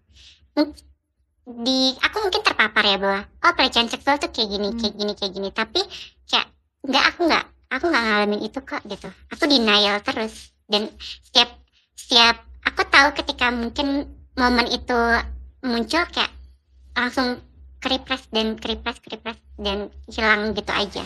[1.46, 4.80] Di aku mungkin terpapar ya bahwa oh pelecehan seksual tuh kayak gini, Hmm.
[4.80, 5.50] kayak gini, kayak gini.
[5.50, 5.82] Tapi
[6.30, 6.48] kayak
[6.86, 9.10] nggak aku nggak, aku nggak ngalamin itu kok gitu.
[9.34, 10.88] Aku denial terus dan
[11.26, 11.50] setiap
[11.98, 15.00] setiap aku tahu ketika mungkin momen itu
[15.66, 16.32] muncul kayak
[16.96, 17.42] langsung
[17.82, 21.04] keripres dan keripres keripres dan hilang gitu aja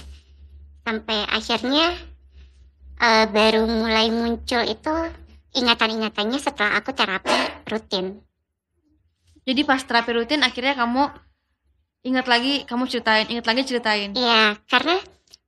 [0.85, 1.95] sampai akhirnya
[2.99, 4.93] eh, baru mulai muncul itu
[5.55, 7.31] ingatan-ingatannya setelah aku terapi
[7.71, 8.19] rutin
[9.45, 11.03] Jadi pas terapi rutin akhirnya kamu
[12.05, 14.10] ingat lagi, kamu ceritain, ingat lagi ceritain.
[14.13, 14.97] Iya karena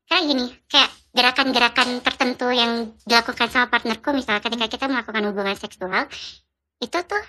[0.08, 6.06] kayak gini kayak gerakan-gerakan tertentu yang dilakukan sama partnerku misalnya ketika kita melakukan hubungan seksual
[6.78, 7.24] itu tuh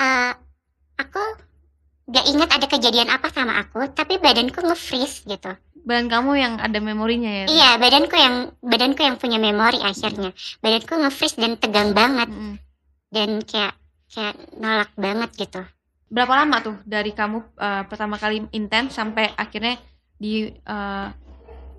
[0.00, 0.32] eh,
[0.96, 1.22] aku
[2.10, 6.76] gak ingat ada kejadian apa sama aku tapi badanku nge-freeze gitu Badan kamu yang ada
[6.76, 7.44] memorinya ya?
[7.48, 10.36] Iya, badanku yang badanku yang punya memori akhirnya.
[10.60, 12.60] Badanku nge-freeze dan tegang banget Mm-mm.
[13.08, 13.74] dan kayak
[14.10, 15.62] kayak nolak banget gitu.
[16.10, 19.78] Berapa lama tuh dari kamu eh, pertama kali intens sampai akhirnya
[20.18, 21.08] di eh,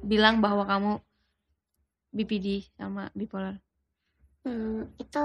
[0.01, 0.91] bilang bahwa kamu
[2.11, 3.55] BPD sama bipolar?
[4.43, 5.23] Hmm, itu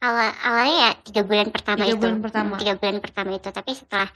[0.00, 2.00] awal awalnya ya tiga bulan pertama Tiga itu.
[2.00, 2.54] bulan pertama.
[2.56, 3.48] Tiga bulan pertama itu.
[3.52, 4.08] Tapi setelah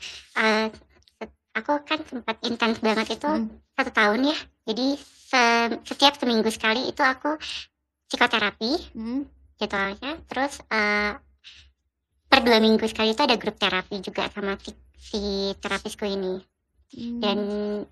[1.18, 3.50] set- aku kan sempat intens banget itu Hmm.
[3.76, 4.38] satu tahun ya.
[4.66, 7.36] Jadi se- setiap seminggu sekali itu aku
[8.08, 9.28] psikoterapi Hmm.
[9.60, 10.12] gitu ya.
[10.26, 11.12] Terus eh,
[12.32, 15.20] per dua minggu sekali itu ada grup terapi juga sama si, si
[15.60, 16.40] terapisku ini.
[16.92, 17.24] Hmm.
[17.24, 17.38] dan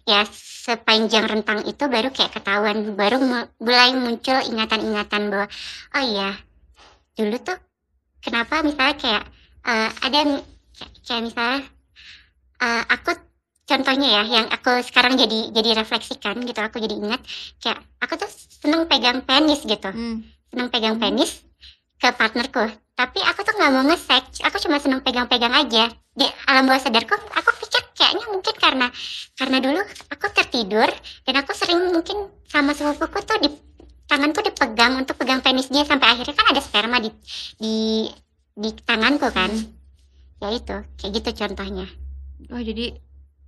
[0.05, 0.29] ya
[0.61, 5.49] sepanjang rentang itu baru kayak ketahuan baru mu- mulai muncul ingatan-ingatan bahwa
[5.97, 6.37] oh iya
[7.17, 7.57] dulu tuh
[8.21, 9.25] kenapa misalnya kayak
[9.65, 10.21] eh, ada
[10.77, 11.61] kayak, kayak misalnya
[12.61, 13.11] eh, aku
[13.65, 17.25] contohnya ya yang aku sekarang jadi jadi refleksikan gitu aku jadi ingat
[17.57, 20.29] kayak aku tuh seneng pegang penis gitu Hmm.
[20.53, 21.03] seneng pegang Hmm.
[21.09, 21.41] penis
[21.97, 22.69] ke partnerku
[23.01, 25.89] tapi aku tuh nggak mau nge-sex aku cuma seneng pegang-pegang aja.
[26.13, 28.93] Di alam bawah sadarku aku pikir kayaknya mungkin karena
[29.41, 29.81] karena dulu
[30.13, 30.85] aku tertidur
[31.25, 33.49] dan aku sering mungkin sama sepupuku tuh di
[34.05, 37.09] tanganku dipegang untuk pegang penis dia sampai akhirnya kan ada sperma di
[37.57, 37.77] di
[38.53, 39.49] di tanganku kan.
[40.45, 41.89] Ya itu kayak gitu contohnya.
[42.53, 43.01] Oh jadi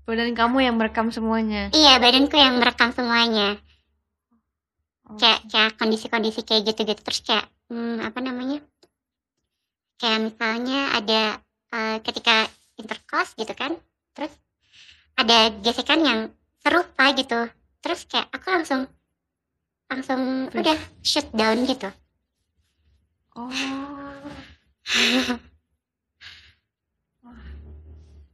[0.09, 1.69] badan kamu yang merekam semuanya.
[1.77, 3.61] iya badanku yang merekam semuanya.
[5.13, 5.21] Oh.
[5.21, 7.05] kayak kayak kondisi-kondisi kayak gitu-gitu.
[7.05, 8.65] Terus kayak hmm, apa namanya
[10.03, 11.23] kayak misalnya ada
[11.71, 13.79] eh, ketika intercourse gitu kan
[14.19, 14.35] terus
[15.15, 16.21] ada gesekan yang
[16.59, 17.47] serupa gitu
[17.79, 18.91] terus kayak aku langsung
[19.87, 20.59] langsung Freeze.
[20.59, 21.87] udah shut down gitu
[23.33, 23.49] Oh.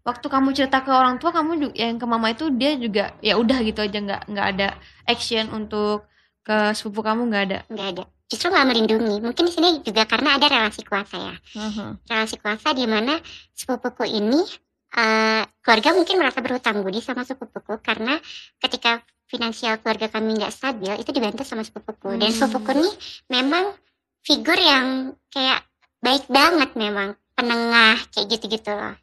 [0.02, 3.62] Waktu kamu cerita ke orang tua kamu yang ke mama itu dia juga ya udah
[3.62, 4.68] gitu aja nggak nggak ada
[5.06, 6.02] action untuk
[6.42, 7.58] ke sepupu kamu nggak ada.
[7.70, 9.18] nggak ada justru malah melindungi.
[9.18, 11.34] Mungkin di sini juga karena ada relasi kuasa ya.
[11.56, 11.90] Heeh.
[12.06, 13.16] relasi kuasa di mana
[13.52, 14.40] sepupuku ini
[14.88, 18.16] eh, keluarga mungkin merasa berhutang budi sama sepupuku karena
[18.56, 22.16] ketika finansial keluarga kami nggak stabil itu dibantu sama sepupuku.
[22.16, 22.36] Dan Hmm.
[22.36, 22.90] sepupuku ini
[23.28, 23.76] memang
[24.24, 25.64] figur yang kayak
[26.00, 27.12] baik banget memang.
[27.36, 28.96] Penengah kayak gitu-gitu loh.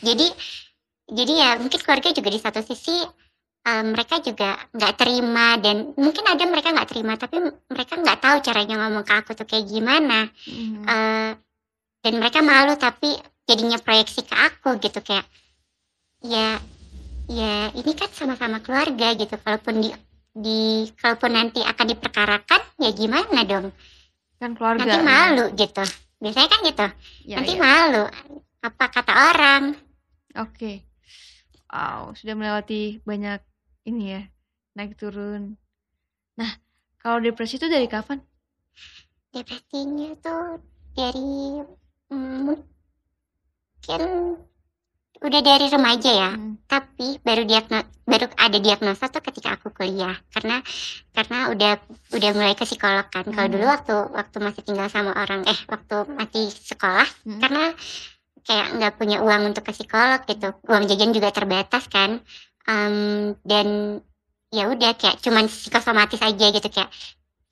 [0.00, 0.26] Jadi
[1.06, 2.96] jadi ya mungkin keluarga juga di satu sisi
[3.64, 8.36] eh, mereka juga nggak terima dan mungkin ada mereka nggak terima tapi mereka nggak tahu
[8.40, 10.84] caranya ngomong ke aku tuh kayak gimana Mhm.
[10.84, 11.30] eh
[12.00, 15.24] dan mereka malu tapi jadinya proyeksi ke aku gitu kayak
[16.20, 16.60] ya
[17.24, 19.88] ya ini kan sama-sama keluarga gitu kalaupun di
[20.30, 20.60] di
[20.94, 23.72] kalaupun nanti akan diperkarakan ya gimana dong
[24.36, 24.84] kan keluarga.
[24.84, 25.84] nanti malu gitu
[26.20, 26.86] biasanya kan gitu
[27.24, 27.60] Ya, nanti ya.
[27.60, 28.04] malu
[28.60, 29.62] apa kata orang.
[30.34, 30.80] Oke.
[31.68, 33.40] Wow, sudah melewati banyak
[33.84, 34.22] ini ya,
[34.76, 35.56] naik turun.
[36.40, 36.52] Nah,
[36.98, 38.20] kalau depresi itu dari kapan?
[39.34, 40.62] Depresinya tuh
[40.94, 41.60] dari
[42.08, 44.02] mm, mungkin
[45.24, 46.30] udah dari remaja ya.
[46.36, 46.56] Hmm.
[46.64, 50.60] Tapi baru diagno baru ada diagnosa tuh ketika aku kuliah karena
[51.16, 51.72] karena udah
[52.12, 53.24] udah mulai ke psikolog kan.
[53.28, 53.54] Kalau Hmm.
[53.56, 57.40] dulu waktu waktu masih tinggal sama orang eh waktu masih sekolah Hmm.
[57.40, 57.64] karena
[58.44, 60.52] kayak nggak punya uang untuk ke psikolog gitu.
[60.68, 62.20] Uang jajan juga terbatas kan.
[62.64, 64.00] Em, dan
[64.48, 66.88] ya udah kayak cuman psikosomatis aja gitu kayak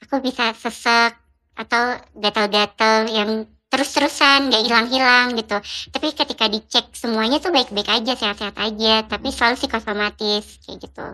[0.01, 1.13] aku bisa sesek
[1.53, 5.57] atau gatal-gatal yang terus-terusan nggak hilang-hilang gitu.
[5.93, 11.07] Tapi ketika dicek semuanya tuh baik-baik aja sehat-sehat aja tapi selalu psikosomatis kayak gitu.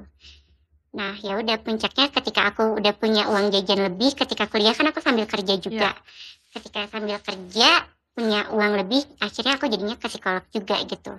[0.94, 5.02] Nah ya udah puncaknya ketika aku udah punya uang jajan lebih ketika kuliah kan aku
[5.02, 5.90] sambil kerja juga.
[6.54, 11.14] Ketika sambil kerja punya uang lebih akhirnya aku jadinya ke psikolog juga gitu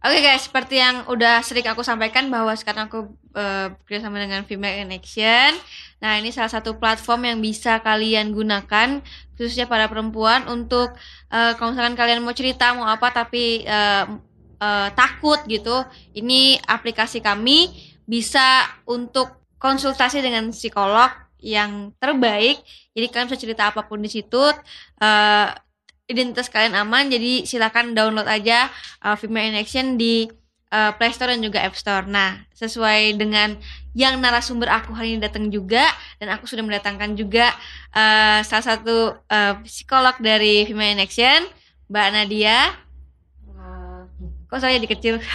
[0.00, 4.48] Oke guys, seperti yang udah sering aku sampaikan bahwa sekarang aku eh, bekerja sama dengan
[4.48, 5.52] Female Action.
[6.00, 9.04] Nah, ini salah satu platform yang bisa kalian gunakan
[9.36, 10.96] khususnya para perempuan untuk
[11.28, 14.04] eh, kalau misalkan kalian mau cerita mau apa tapi eh,
[14.56, 15.84] eh, takut gitu.
[16.16, 17.68] Ini aplikasi kami
[18.08, 21.12] bisa untuk konsultasi dengan psikolog
[21.44, 22.56] yang terbaik.
[22.96, 24.48] Jadi kalian bisa cerita apa pun di situ.
[25.04, 25.48] eh,
[26.10, 28.66] identitas kalian aman, jadi silakan download aja
[29.06, 30.26] uh, Female in Action di
[30.74, 32.02] uh, Play Store dan juga App Store.
[32.10, 33.54] Nah, sesuai dengan
[33.94, 35.86] yang narasumber aku hari ini datang juga
[36.18, 37.54] dan aku sudah mendatangkan juga
[37.94, 41.46] uh, salah satu uh, psikolog dari Female in Action,
[41.86, 42.58] Mbak Nadia.
[44.50, 45.22] Kok saya dikecil?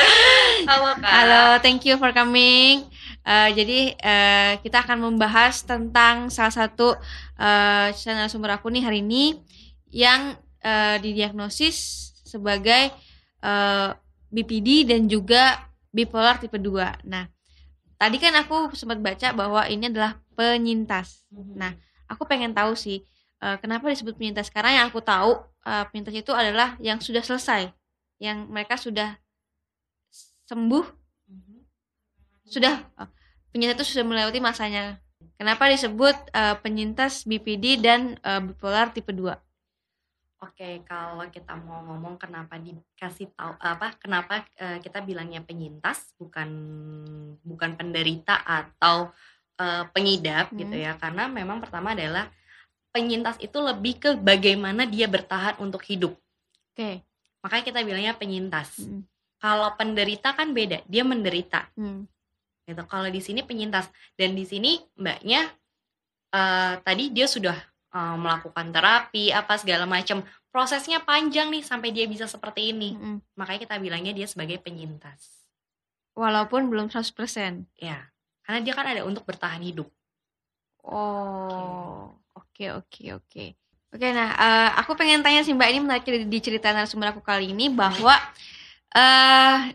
[0.70, 1.10] Halo kak.
[1.10, 2.88] Halo, thank you for coming.
[3.20, 6.96] Uh, jadi uh, kita akan membahas tentang salah satu
[7.36, 9.36] uh, channel sumber aku nih hari ini
[9.92, 12.88] yang uh, didiagnosis sebagai
[13.44, 13.92] uh,
[14.30, 17.04] BPD dan juga bipolar tipe 2.
[17.04, 17.26] Nah,
[17.98, 21.26] tadi kan aku sempat baca bahwa ini adalah penyintas.
[21.34, 21.74] Nah,
[22.06, 23.02] aku pengen tahu sih
[23.42, 27.68] uh, kenapa disebut penyintas karena yang aku tahu uh, penyintas itu adalah yang sudah selesai,
[28.22, 29.18] yang mereka sudah
[30.46, 30.99] sembuh
[32.50, 33.08] sudah oh,
[33.54, 34.98] penyintas itu sudah melewati masanya.
[35.38, 39.32] Kenapa disebut eh, penyintas BPD dan eh, bipolar tipe 2?
[40.40, 46.48] Oke, kalau kita mau ngomong kenapa dikasih tahu apa kenapa eh, kita bilangnya penyintas bukan
[47.44, 49.12] bukan penderita atau
[49.60, 50.84] eh, pengidap gitu Hmm.
[50.84, 50.92] ya.
[50.96, 52.32] Karena memang pertama adalah
[52.90, 56.16] penyintas itu lebih ke bagaimana dia bertahan untuk hidup.
[56.72, 57.04] Oke.
[57.44, 58.80] Makanya kita bilangnya penyintas.
[58.80, 59.04] Hmm.
[59.40, 61.68] Kalau penderita kan beda, dia menderita.
[61.76, 62.04] Hmm.
[62.70, 62.82] Gitu.
[62.86, 65.50] Kalau di sini penyintas dan di sini mbaknya
[66.30, 67.58] eh, tadi dia sudah
[67.94, 72.94] eh, melakukan terapi apa segala macam prosesnya panjang nih sampai dia bisa seperti ini.
[72.94, 73.18] Mm-mm.
[73.38, 75.50] Makanya kita bilangnya dia sebagai penyintas.
[76.14, 77.66] Walaupun belum 100%.
[77.78, 78.10] Ya,
[78.42, 79.86] karena dia kan ada untuk bertahan hidup.
[80.82, 82.18] Oh.
[82.34, 83.44] Oke, oke, oke.
[83.90, 87.50] Oke, nah eh, aku pengen tanya sih Mbak ini menarik di, cerita narasumber aku kali
[87.50, 88.14] ini bahwa
[88.94, 89.74] eh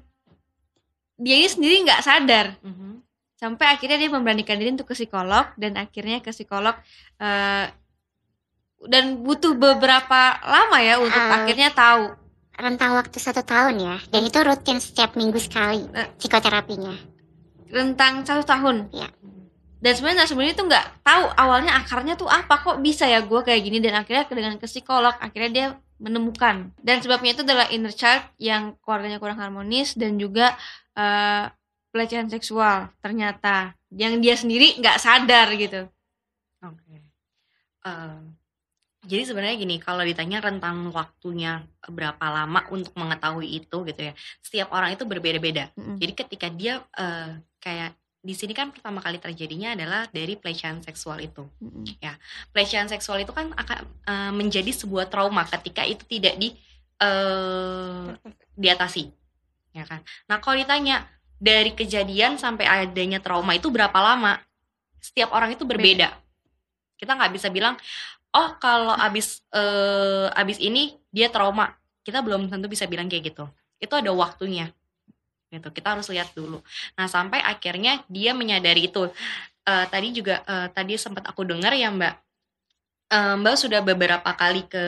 [1.16, 3.00] dia ini sendiri nggak sadar Mhm.
[3.36, 6.76] sampai akhirnya dia memberanikan diri untuk ke psikolog dan akhirnya ke psikolog
[7.18, 7.66] eh,
[8.86, 11.32] dan butuh beberapa lama ya untuk Eh.
[11.32, 12.12] akhirnya tahu
[12.56, 16.08] rentang waktu satu tahun ya dan itu rutin setiap minggu sekali Eh.
[16.16, 16.94] psikoterapinya
[17.66, 18.88] rentang satu tahun.
[18.94, 19.10] Iya.
[19.76, 23.62] Dan sebenarnya sebenarnya tuh nggak tahu awalnya akarnya tuh apa kok bisa ya gue kayak
[23.62, 28.24] gini dan akhirnya dengan ke psikolog akhirnya dia menemukan dan sebabnya itu adalah inner child
[28.36, 30.56] yang keluarganya kurang harmonis dan juga
[30.96, 31.46] eh,
[31.92, 35.88] pelecehan seksual ternyata yang dia sendiri nggak sadar gitu.
[36.64, 36.98] Oke.
[37.86, 38.20] Eh,
[39.06, 44.74] jadi sebenarnya gini, kalau ditanya rentang waktunya berapa lama untuk mengetahui itu gitu ya, setiap
[44.74, 45.70] orang itu berbeda-beda.
[45.78, 46.02] Mm-mm.
[46.02, 47.94] Jadi ketika dia eh, kayak
[48.26, 51.46] di sini kan pertama kali terjadinya adalah dari pelecehan seksual itu.
[51.62, 51.86] Mm-mm.
[52.50, 53.80] Pelecehan seksual itu kan akan
[54.10, 56.58] eh, menjadi sebuah trauma ketika itu tidak di
[56.98, 58.06] eh,
[58.58, 59.14] diatasi,
[59.76, 60.00] ya kan.
[60.32, 61.04] Nah kalau ditanya
[61.36, 64.40] dari kejadian sampai adanya trauma itu berapa lama?
[65.04, 66.16] Setiap orang itu berbeda.
[66.96, 67.76] Kita nggak bisa bilang,
[68.32, 71.76] oh kalau abis eh, abis ini dia trauma.
[72.08, 73.46] Kita belum tentu bisa bilang kayak gitu.
[73.78, 74.72] Itu ada waktunya.
[75.52, 75.68] Gitu.
[75.76, 76.64] Kita harus lihat dulu.
[76.96, 79.12] Nah sampai akhirnya dia menyadari itu.
[79.66, 82.16] Eh, tadi juga eh, tadi sempat aku dengar ya Mbak.
[83.12, 84.86] Eh, Mbak sudah beberapa kali ke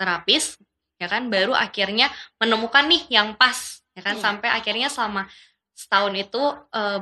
[0.00, 0.56] terapis,
[0.96, 1.28] ya kan?
[1.28, 2.08] Baru akhirnya
[2.40, 4.14] menemukan nih yang pas, ya kan?
[4.18, 4.22] Iya.
[4.22, 5.26] Sampai akhirnya selama
[5.74, 6.42] setahun itu
[6.74, 7.00] eh,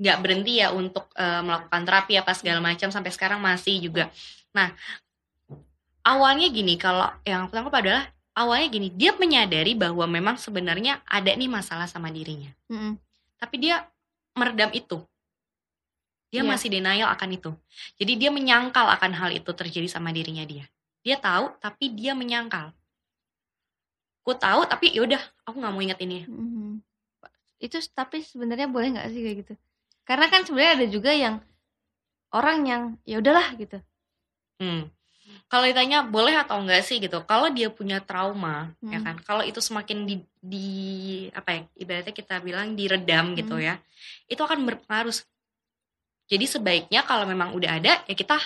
[0.00, 4.08] nggak berhenti ya untuk eh, melakukan terapi apa segala macam sampai sekarang masih juga.
[4.56, 4.72] Nah
[6.04, 8.04] awalnya gini kalau yang aku tangkap adalah
[8.34, 12.96] awalnya gini dia menyadari bahwa memang sebenarnya ada nih masalah sama dirinya Mm-mm.
[13.36, 13.84] tapi dia
[14.32, 15.04] meredam itu
[16.30, 16.48] dia Iya.
[16.48, 17.50] masih denial akan itu
[18.00, 20.64] jadi dia menyangkal akan hal itu terjadi sama dirinya dia
[21.04, 22.72] dia tahu tapi dia menyangkal
[24.20, 26.80] aku tahu tapi yaudah aku nggak mau inget ini Mhm.
[27.60, 29.54] Itu tapi sebenarnya boleh nggak sih kayak gitu?
[30.08, 31.44] Karena kan sebenarnya ada juga yang
[32.32, 33.76] orang yang ya udahlah gitu.
[34.56, 34.88] Hmm.
[35.50, 37.20] Kalau ditanya boleh atau enggak sih gitu.
[37.28, 39.04] Kalau dia punya trauma, ya Hmm.
[39.04, 39.16] kan.
[39.20, 40.68] Kalau itu semakin di, di
[41.36, 41.60] apa ya?
[41.76, 43.66] Ibaratnya kita bilang diredam gitu Hmm.
[43.66, 43.74] ya.
[44.24, 45.12] Itu akan berpengaruh.
[46.30, 48.38] Jadi sebaiknya kalau memang udah ada ya kita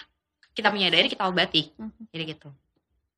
[0.57, 1.71] kita menyadari kita obati.
[1.79, 1.93] Hmm.
[2.11, 2.49] Jadi gitu.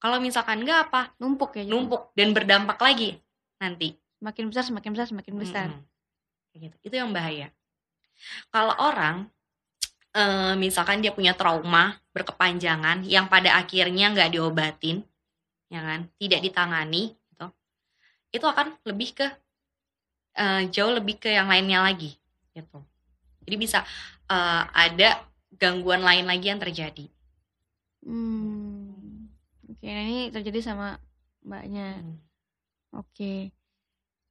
[0.06, 1.10] Kalau misalkan enggak apa?
[1.18, 1.66] Numpuk ya.
[1.66, 1.74] gitu.
[1.74, 3.18] Numpuk dan berdampak lagi
[3.58, 3.98] nanti.
[4.22, 5.68] Semakin besar, semakin besar, semakin besar.
[6.54, 6.76] Kayak gitu.
[6.86, 7.50] Itu yang bahaya.
[8.54, 9.26] Kalau orang
[10.14, 15.02] eh, misalkan dia punya trauma berkepanjangan yang pada akhirnya nggak diobatin,
[15.74, 17.50] ya kan, tidak ditangani, gitu,
[18.30, 19.26] itu akan lebih ke
[20.38, 22.14] eh, jauh lebih ke yang lainnya lagi,
[22.54, 22.78] gitu.
[23.42, 23.82] Jadi bisa
[24.30, 25.18] eh, ada
[25.50, 27.10] gangguan lain lagi yang terjadi.
[28.06, 28.85] Hmm.
[29.86, 30.98] Oke, nah ini terjadi sama
[31.46, 32.02] mbaknya.
[32.02, 32.18] Hmm.
[32.98, 33.54] Oke.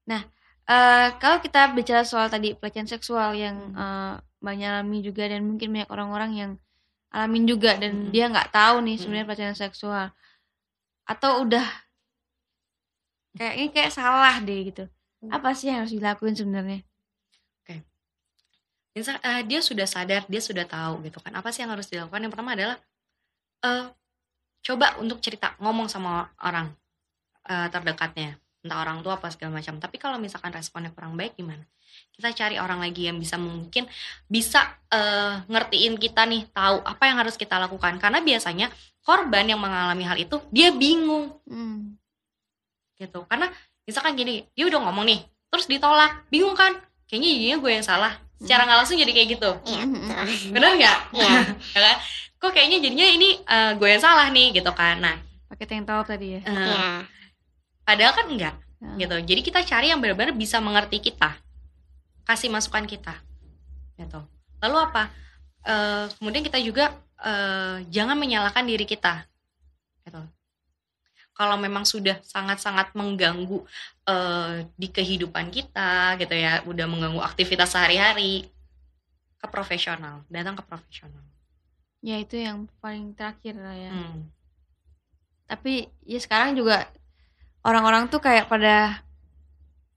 [0.04, 0.20] Nah,
[0.68, 4.20] eh kalau kita bicara soal tadi pelecehan seksual yang Hmm.
[4.44, 6.52] mbaknya alami juga dan mungkin banyak orang-orang yang
[7.16, 8.12] alamin juga dan Hmm.
[8.12, 9.02] dia nggak tahu nih Hmm.
[9.08, 10.12] sebenarnya pelecehan seksual
[11.08, 11.64] atau udah
[13.40, 14.92] kayak ini kayak salah deh gitu.
[15.24, 15.40] Hmm.
[15.40, 16.84] Apa sih yang harus dilakuin sebenarnya?
[18.92, 21.32] Misal eh, dia sudah sadar, dia sudah tahu gitu kan.
[21.32, 22.20] Apa sih yang harus dilakukan?
[22.28, 22.76] Yang pertama adalah
[23.64, 23.84] eh
[24.66, 26.74] coba untuk cerita, ngomong sama orang
[27.46, 28.34] eh, terdekatnya,
[28.66, 29.78] entah orang tua apa segala macam.
[29.78, 31.62] Tapi kalau misalkan responnya kurang baik gimana?
[32.12, 33.86] Kita cari orang lagi yang bisa mungkin
[34.26, 38.02] bisa eh, ngertiin kita nih, tahu apa yang harus kita lakukan.
[38.02, 38.74] Karena biasanya
[39.06, 41.94] korban yang mengalami hal itu dia bingung Hmm.
[42.98, 43.22] gitu.
[43.30, 43.54] Karena
[43.86, 45.22] misalkan gini, dia udah ngomong nih,
[45.54, 46.74] terus ditolak, bingung kan?
[47.06, 48.14] Kayaknya jadinya gue yang salah.
[48.42, 49.52] Secara nggak langsung jadi kayak gitu.
[49.70, 49.84] Iya.
[50.52, 50.98] Benar nggak?
[51.14, 51.32] Iya.
[51.76, 51.98] Ya kan?
[52.42, 55.00] Kok kayaknya jadinya ini eh, gue yang salah nih gitu kan.
[55.02, 56.42] Nah, Pakai tank top tadi ya.
[56.44, 57.06] Iya.
[57.86, 58.56] padahal kan enggak
[58.86, 59.16] Nah, gitu.
[59.18, 61.34] Jadi kita cari yang benar-benar bisa mengerti kita.
[62.28, 63.16] Kasih masukan kita.
[63.98, 64.20] Gitu.
[64.62, 65.10] Lalu apa?
[65.66, 66.94] Eh, kemudian kita juga
[67.26, 69.26] eh, jangan menyalahkan diri kita.
[70.06, 70.22] Gitu.
[71.36, 73.66] Kalau memang sudah sangat-sangat mengganggu
[74.06, 78.46] eh, di kehidupan kita gitu ya, udah mengganggu aktivitas sehari-hari,
[79.42, 81.25] ke profesional, datang ke profesional.
[82.06, 83.90] Ya itu yang paling terakhir lah ya.
[83.90, 84.30] Hmm.
[85.50, 86.86] Tapi ya sekarang juga
[87.66, 89.02] orang-orang tuh kayak pada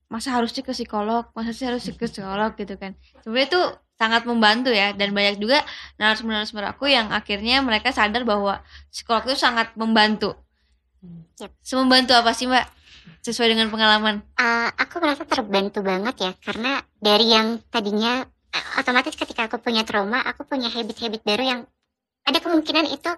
[0.09, 2.97] masa harus sih ke psikolog, masa sih harus ke psikolog gitu kan.
[3.21, 3.63] Sebenarnya itu
[4.01, 5.61] sangat membantu ya dan banyak juga
[6.01, 10.33] narasumber-narasumber aku yang akhirnya mereka sadar bahwa psikolog itu sangat membantu.
[11.05, 11.29] Hmm.
[11.61, 12.67] Semembantu apa sih Mbak?
[13.21, 14.25] Sesuai dengan pengalaman.
[14.33, 19.85] Eh, aku merasa terbantu banget ya karena dari yang tadinya eh, otomatis ketika aku punya
[19.85, 21.61] trauma aku punya habit-habit baru yang
[22.29, 23.11] ada kemungkinan itu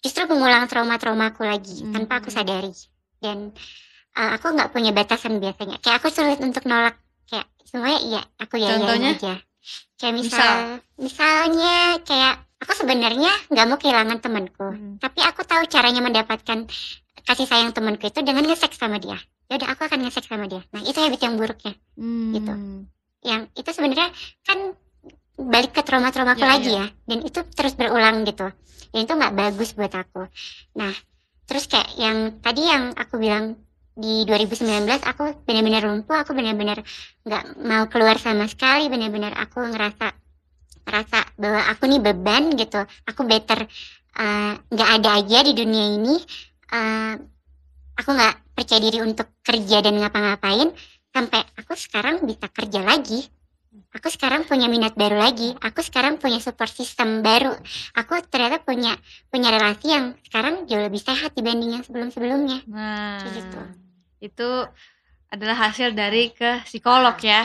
[0.00, 1.92] justru mengulang trauma-trauma aku lagi Hmm.
[1.94, 2.72] tanpa aku sadari
[3.18, 3.52] dan
[4.12, 8.56] eh, aku nggak punya batasan biasanya kayak aku sulit untuk nolak kayak semuanya iya aku
[8.56, 9.10] ya Contohnya?
[9.12, 9.34] aja
[9.94, 10.50] kayak misal
[10.98, 14.96] misalnya kayak aku sebenarnya nggak mau kehilangan temanku Hmm.
[14.98, 16.64] tapi aku tahu caranya mendapatkan
[17.22, 20.60] kasih sayang temanku itu dengan nge-sex sama dia ya udah aku akan nge-sex sama dia
[20.70, 22.32] nah itu habit yang buruknya Hmm.
[22.32, 22.52] Gitu.
[23.24, 24.12] yang itu sebenarnya
[24.42, 24.76] kan
[25.34, 26.86] balik ke trauma-trauma aku Ya, lagi ya.
[27.06, 28.46] dan itu terus berulang gitu.
[28.94, 30.30] Dan itu nggak bagus buat aku.
[30.78, 30.94] Nah
[31.44, 33.58] terus kayak yang tadi yang aku bilang
[33.94, 36.82] di 2019 aku benar-benar lumpuh aku benar-benar
[37.22, 40.10] nggak mau keluar sama sekali benar-benar aku ngerasa
[40.82, 42.80] ngerasa bahwa aku nih beban gitu.
[43.06, 43.66] Aku better
[44.14, 46.14] eh, nggak ada aja di dunia ini.
[46.70, 47.14] Eh,
[47.94, 50.70] aku nggak percaya diri untuk kerja dan ngapa-ngapain.
[51.10, 53.22] Sampai aku sekarang bisa kerja lagi
[53.90, 57.54] aku sekarang punya minat baru lagi aku sekarang punya support system baru
[57.94, 58.94] aku ternyata punya
[59.28, 63.60] punya relasi yang sekarang jauh lebih sehat dibanding yang sebelum-sebelumnya Nah, Kayak gitu.
[64.20, 64.50] itu
[65.28, 67.42] adalah hasil dari ke psikolog ya.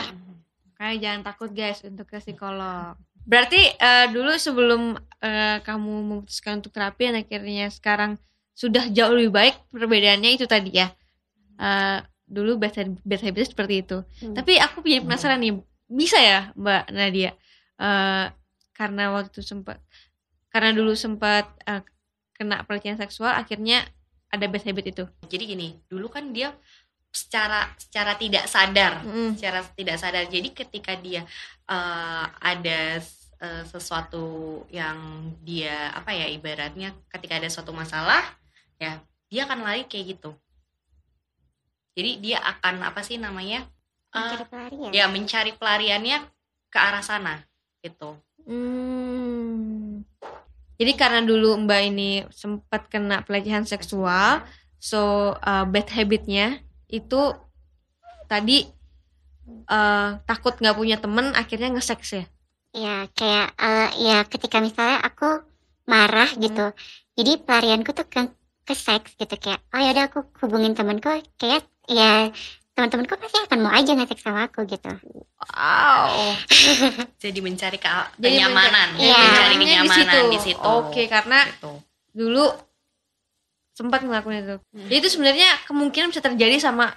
[0.70, 2.94] Makanya jangan takut guys untuk ke psikolog.
[3.26, 8.14] Berarti eh, dulu sebelum eh, kamu memutuskan untuk terapi dan akhirnya sekarang
[8.54, 10.88] sudah jauh lebih baik perbedaannya itu tadi ya.
[11.58, 13.98] Eh, dulu bad, habit- bad habit seperti itu.
[14.22, 14.34] Hmm.
[14.38, 15.58] Tapi aku jadi penasaran nih,
[15.90, 17.34] bisa ya Mbak Nadia?
[17.80, 18.26] Eh,
[18.72, 19.82] karena waktu sempat
[20.54, 21.82] karena dulu sempat eh,
[22.38, 23.82] kena pelecehan seksual akhirnya
[24.30, 25.04] ada bad habit itu.
[25.26, 26.54] Jadi gini, dulu kan dia
[27.10, 29.34] secara secara tidak sadar, Mm.
[29.34, 30.24] secara tidak sadar.
[30.30, 31.26] Jadi ketika dia
[31.66, 33.02] eh, ada
[33.40, 38.20] sesuatu yang dia apa ya ibaratnya ketika ada suatu masalah,
[38.76, 39.00] ya
[39.32, 40.36] dia akan lari kayak gitu.
[41.96, 43.64] Jadi dia akan apa sih namanya?
[44.10, 44.90] Mencari Eh, pelarian.
[44.90, 46.18] ya mencari pelariannya
[46.66, 47.34] ke arah sana
[47.80, 48.18] gitu.
[48.44, 50.02] Hmm.
[50.80, 54.40] Jadi karena dulu Mbak ini sempat kena pelecehan seksual,
[54.80, 56.58] so uh, bad habitnya
[56.88, 57.36] itu
[58.26, 58.64] tadi
[59.68, 62.24] uh, takut nggak punya temen, akhirnya nge-seks ya.
[62.70, 65.44] Ya kayak eh, ya ketika misalnya aku
[65.84, 66.72] marah gitu.
[67.18, 68.30] Jadi pelarianku tuh ke,
[68.64, 72.30] ke seks gitu kayak oh ya udah aku hubungin temanku kayak ya
[72.80, 74.88] teman-temanku pasti akan mau aja nge-seks sama aku gitu.
[75.52, 76.32] Wow.
[77.22, 79.18] Jadi mencari ke- Jadi kenyamanan, mencari- Iya.
[79.18, 80.64] mencari Nyamannya kenyamanan di situ.
[80.64, 81.72] Oke, karena Gitu.
[82.10, 82.46] dulu
[83.72, 84.56] sempat ngelakuin itu.
[84.56, 84.88] Hmm.
[84.88, 86.92] Jadi itu sebenarnya kemungkinan bisa terjadi sama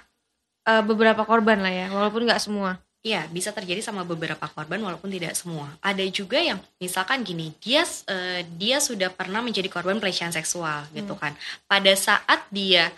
[0.64, 2.80] uh, beberapa korban lah ya, walaupun nggak semua.
[3.00, 5.68] Iya, bisa terjadi sama beberapa korban walaupun tidak semua.
[5.78, 11.12] Ada juga yang misalkan gini, dia eh, dia sudah pernah menjadi korban pelecehan seksual gitu
[11.12, 11.36] kan.
[11.68, 12.88] Pada saat dia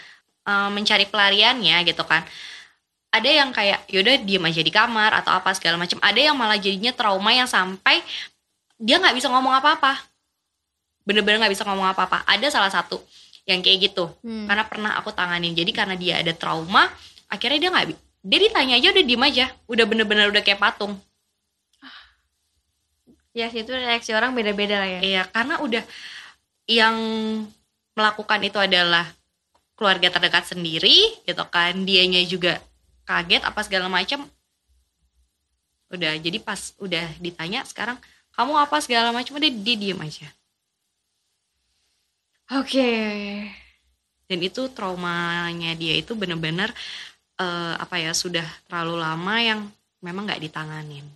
[0.47, 2.23] eh, mencari pelariannya gitu kan.
[3.17, 5.97] Ada yang kayak yaudah diem aja di kamar atau apa segala macam.
[6.05, 8.05] Ada yang malah jadinya trauma yang sampai
[8.77, 9.97] dia nggak bisa ngomong apa-apa.
[11.03, 12.29] Bener-bener nggak bisa ngomong apa-apa.
[12.29, 13.01] Ada salah satu
[13.47, 14.51] yang kayak gitu Hmm.
[14.51, 16.91] karena pernah aku tanganin jadi karena dia ada trauma
[17.31, 17.87] akhirnya dia nggak
[18.27, 20.99] dia ditanya aja udah diem aja udah bener-bener udah kayak patung
[23.37, 25.01] Ya, itu reaksi orang beda-beda lah ya.
[25.05, 25.85] iya karena udah
[26.67, 26.97] yang
[27.95, 29.07] melakukan itu adalah
[29.79, 32.59] keluarga terdekat sendiri gitu kan dianya juga
[33.07, 34.27] kaget apa segala macam
[35.95, 37.95] udah jadi pas udah ditanya sekarang
[38.35, 40.29] kamu apa segala macam udah dia diem aja
[42.59, 42.91] Oke.
[44.27, 46.75] dan itu traumanya dia itu bener-bener
[47.39, 49.61] eh, apa ya sudah terlalu lama yang
[50.03, 51.07] memang nggak ditanganin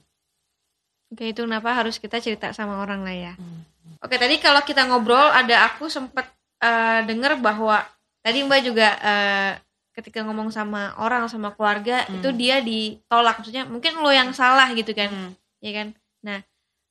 [1.11, 3.33] Oke, itu kenapa harus kita cerita sama orang lah ya.
[3.35, 3.67] Hmm.
[3.99, 6.31] Oke, tadi kalau kita ngobrol ada aku sempat
[6.63, 7.83] eh, dengar bahwa
[8.23, 9.53] tadi Mbak juga eh,
[9.91, 12.23] ketika ngomong sama orang sama keluarga Hmm.
[12.23, 15.11] itu dia ditolak maksudnya mungkin lo yang salah gitu kan.
[15.11, 15.33] Hmm.
[15.61, 15.89] Ya kan?
[16.23, 16.39] Nah,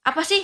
[0.04, 0.44] apa sih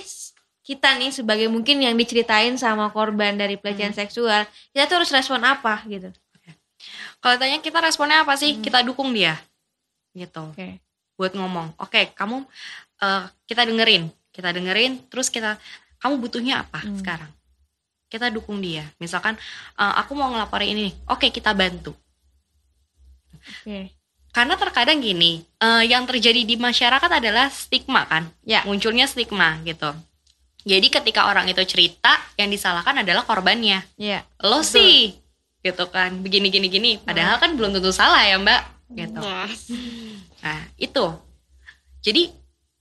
[0.66, 4.00] kita nih sebagai mungkin yang diceritain sama korban dari pelecehan Hmm.
[4.02, 4.42] seksual,
[4.74, 6.10] kita tuh harus respon apa gitu.
[7.18, 8.54] Kalau tanya kita responnya apa sih?
[8.58, 8.62] Hmm.
[8.62, 9.34] Kita dukung dia.
[10.14, 10.42] Gitu.
[10.52, 10.78] Oke.
[11.16, 12.44] Buat ngomong, "Oke, kamu
[12.96, 14.08] eh, kita dengerin.
[14.32, 15.56] Kita dengerin terus kita
[15.98, 16.96] kamu butuhnya apa Hmm.
[17.00, 17.32] sekarang?"
[18.06, 18.86] Kita dukung dia.
[19.02, 19.34] Misalkan
[19.76, 20.90] eh, aku mau ngelaporin ini.
[21.10, 21.96] Oke, kita bantu.
[23.36, 23.96] Oke.
[24.36, 28.28] Karena terkadang gini, eh, yang terjadi di masyarakat adalah stigma kan.
[28.44, 28.60] Ya.
[28.68, 29.96] Munculnya stigma gitu.
[30.66, 33.80] Jadi ketika orang itu cerita, yang disalahkan adalah korbannya.
[33.96, 34.28] Iya.
[34.44, 34.76] Lo Betul.
[34.76, 35.16] sih
[35.64, 36.20] gitu kan.
[36.20, 36.92] Begini gini gini.
[37.00, 38.62] Padahal kan belum tentu salah ya, Mbak.
[38.92, 39.20] Gitu.
[39.24, 39.48] Ya.
[40.44, 41.06] Nah, itu.
[42.04, 42.28] Jadi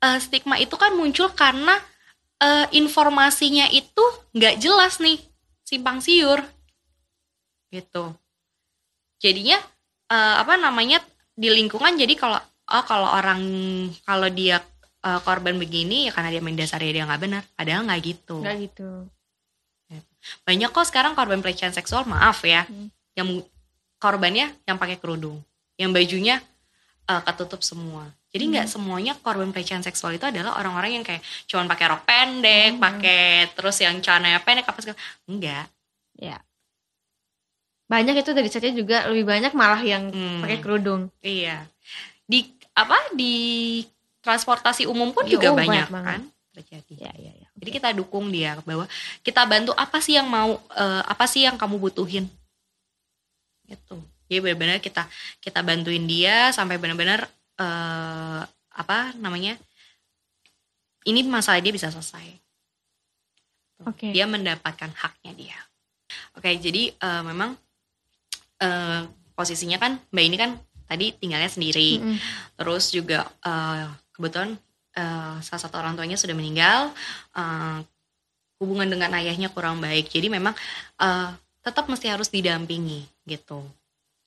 [0.03, 1.79] eh, stigma itu kan muncul karena
[2.43, 4.03] eh, informasinya itu
[4.35, 5.23] nggak jelas nih,
[5.63, 6.43] simpang siur.
[7.71, 8.11] Gitu.
[9.23, 9.57] Jadinya
[10.09, 11.01] eh, apa namanya
[11.35, 13.41] di lingkungan jadi kalau oh kalau orang
[14.05, 14.61] kalau dia
[15.05, 18.41] eh, korban begini ya karena dia mendasari dia nggak benar, padahal nggak gitu.
[18.41, 18.89] Enggak gitu.
[20.41, 22.89] Banyak kok sekarang korban pelecehan seksual, maaf ya, Hmm.
[23.13, 23.45] yang
[24.01, 25.37] korbannya yang pakai kerudung,
[25.77, 26.41] yang bajunya
[27.05, 28.09] eh, ketutup semua.
[28.33, 32.73] Jadi nggak semuanya korban pelecehan seksual itu adalah orang-orang yang kayak cuman pakai rok pendek,
[32.73, 32.81] Hmm.
[32.81, 34.97] pakai terus yang celananya pendek apa segala.
[35.29, 35.69] Enggak.
[36.17, 36.41] Ya.
[37.85, 40.41] Banyak itu dari saya juga lebih banyak malah yang Hmm.
[40.41, 41.13] pakai kerudung.
[41.21, 41.69] Iya.
[42.25, 43.35] Di apa di
[44.25, 46.21] transportasi umum pun Iya, juga oh, banyak banyak kan
[46.55, 46.93] terjadi.
[46.97, 47.47] Ya, ya, ya.
[47.55, 48.89] Jadi kita dukung dia bahwa
[49.21, 52.25] kita bantu apa sih yang mau eh, apa sih yang kamu butuhin.
[53.69, 53.95] Gitu.
[54.25, 55.05] Jadi benar-benar kita
[55.37, 57.29] kita bantuin dia sampai benar-benar
[57.61, 58.41] eh,
[58.75, 59.55] apa namanya?
[61.05, 62.25] Ini masalah dia bisa selesai.
[63.85, 64.09] Oke.
[64.09, 65.57] Dia mendapatkan haknya dia.
[66.33, 67.53] Oke, jadi eh, memang
[68.61, 69.01] eh,
[69.35, 70.51] posisinya kan Mbak ini kan
[70.85, 71.99] tadi tinggalnya sendiri.
[71.99, 72.17] Mm-mm.
[72.55, 74.55] terus juga eh, kebetulan
[74.95, 76.91] eh, salah satu orang tuanya sudah meninggal.
[77.35, 77.79] Eh,
[78.55, 80.07] hubungan dengan ayahnya kurang baik.
[80.09, 80.55] Jadi memang
[81.01, 81.29] eh,
[81.65, 83.65] tetap mesti harus didampingi gitu.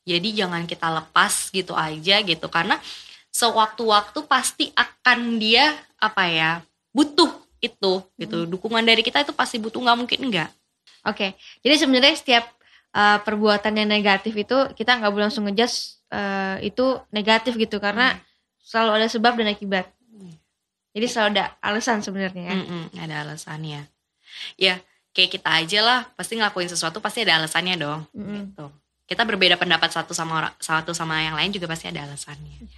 [0.09, 2.47] Jadi jangan kita lepas gitu aja gitu.
[2.49, 2.81] Karena
[3.29, 6.51] sewaktu-waktu pasti akan dia apa ya
[6.93, 8.49] butuh itu gitu.
[8.49, 10.51] Dukungan dari kita itu pasti butuh nggak mungkin enggak
[11.07, 12.45] Oke, jadi sebenarnya setiap
[12.95, 18.17] uh, perbuatan yang negatif itu kita nggak boleh langsung ngejudge uh, itu negatif gitu karena
[18.61, 19.89] selalu ada sebab dan akibat.
[20.13, 20.37] Hmm.
[20.93, 22.55] Jadi selalu ada alasan sebenarnya ya.
[22.55, 23.89] Mm-mm, ada alasannya
[24.59, 24.79] ya
[25.13, 28.53] kayak kita aja lah pasti ngelakuin sesuatu pasti ada alasannya dong Mm-mm.
[28.53, 28.67] gitu
[29.09, 32.69] kita berbeda pendapat satu sama orang satu sama yang lain juga pasti ada alasannya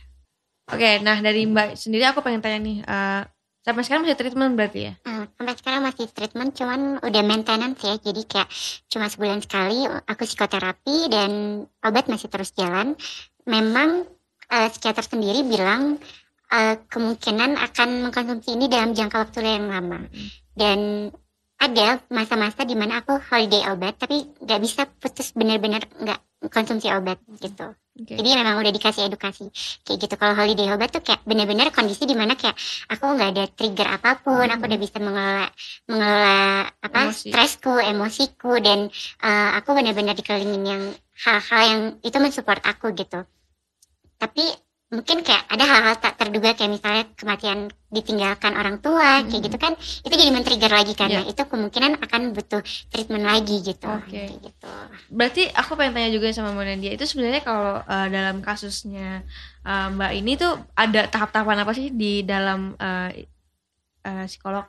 [0.71, 3.27] Oke, nah dari Mbak sendiri aku pengen tanya nih, uh,
[3.71, 4.93] sampai sekarang masih treatment berarti ya?
[5.07, 7.95] Eh, sampai sekarang masih treatment cuman udah maintenance ya.
[8.03, 8.49] Jadi kayak
[8.91, 11.31] cuma sebulan sekali aku psikoterapi dan
[11.87, 12.99] obat masih terus jalan.
[13.47, 14.11] Memang
[14.51, 16.03] eh, psikiater sendiri bilang
[16.51, 20.03] eh, kemungkinan akan mengkonsumsi ini dalam jangka waktu yang lama.
[20.51, 21.09] Dan
[21.61, 27.21] ada masa-masa di mana aku holiday obat tapi nggak bisa putus benar-benar nggak konsumsi obat
[27.37, 28.17] gitu Oke.
[28.17, 29.53] jadi memang udah dikasih edukasi
[29.85, 32.57] kayak gitu kalau holiday obat tuh kayak benar-benar kondisi di mana kayak
[32.89, 35.53] aku nggak ada trigger apa pun aku udah bisa mengelola
[35.85, 36.41] mengelola
[36.81, 37.29] apa Emosi.
[37.29, 38.89] stresku emosiku dan
[39.21, 40.83] eh, aku benar-benar dikelilingin yang
[41.29, 43.21] hal-hal yang itu mensupport aku gitu
[44.17, 44.45] tapi
[44.91, 49.79] mungkin kayak ada hal-hal tak terduga kayak misalnya kematian ditinggalkan orang tua kayak gitu kan
[49.79, 52.59] itu jadi men-trigger lagi karena itu kemungkinan akan butuh
[52.91, 54.11] treatment lagi gitu Oke.
[54.11, 54.73] Kayak gitu
[55.15, 59.23] Berarti aku pengen tanya juga sama Mbak Nadia itu sebenarnya kalau uh, dalam kasusnya
[59.63, 63.11] uh, Mbak ini tuh ada tahap-tahapan apa sih di dalam uh,
[64.07, 64.67] uh, psikolog?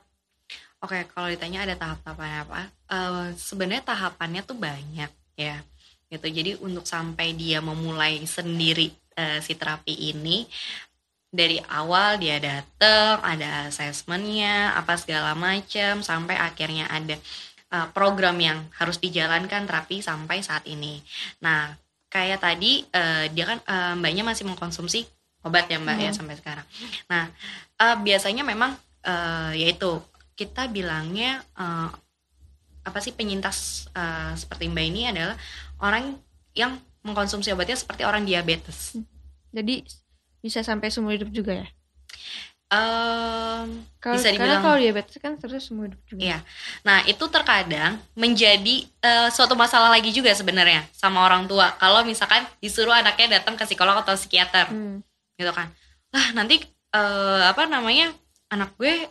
[0.82, 2.60] Oke, kalau ditanya ada tahap-tahapan apa?
[2.90, 5.62] Eh, sebenarnya tahapannya tuh banyak ya.
[6.10, 6.26] Gitu.
[6.26, 10.46] Jadi untuk sampai dia memulai sendiri eh, si terapi ini
[11.32, 17.16] dari awal dia datang, ada asesmennya, apa segala macam sampai akhirnya ada
[17.72, 21.00] eh, program yang harus dijalankan terapi sampai saat ini.
[21.40, 21.72] Nah,
[22.12, 25.08] kayak tadi eh, dia kan eh, mbaknya masih mengkonsumsi
[25.42, 26.18] obat ya mbak ya Hmm.
[26.20, 26.66] sampai sekarang.
[27.08, 27.32] Nah,
[27.80, 30.04] eh, biasanya memang eh, yaitu
[30.36, 31.88] kita bilangnya eh,
[32.84, 35.40] apa sih penyintas eh, seperti mbak ini adalah
[35.80, 36.12] orang
[36.52, 38.94] yang mengkonsumsi obatnya seperti orang diabetes.
[39.50, 39.82] Jadi
[40.38, 41.68] bisa sampai seumur hidup juga ya?
[42.72, 46.20] Em, Kalau Bisa karena dibilang- kalau diabetes kan terus seumur hidup juga.
[46.24, 46.38] Iya.
[46.80, 51.76] nah itu terkadang menjadi eh, suatu masalah lagi juga sebenarnya sama orang tua.
[51.76, 55.04] Kalau misalkan disuruh anaknya datang ke psikolog atau psikiater, Hmm.
[55.34, 55.68] gitu kan?
[56.10, 58.08] Lah nanti eh, apa namanya
[58.48, 59.08] anak gue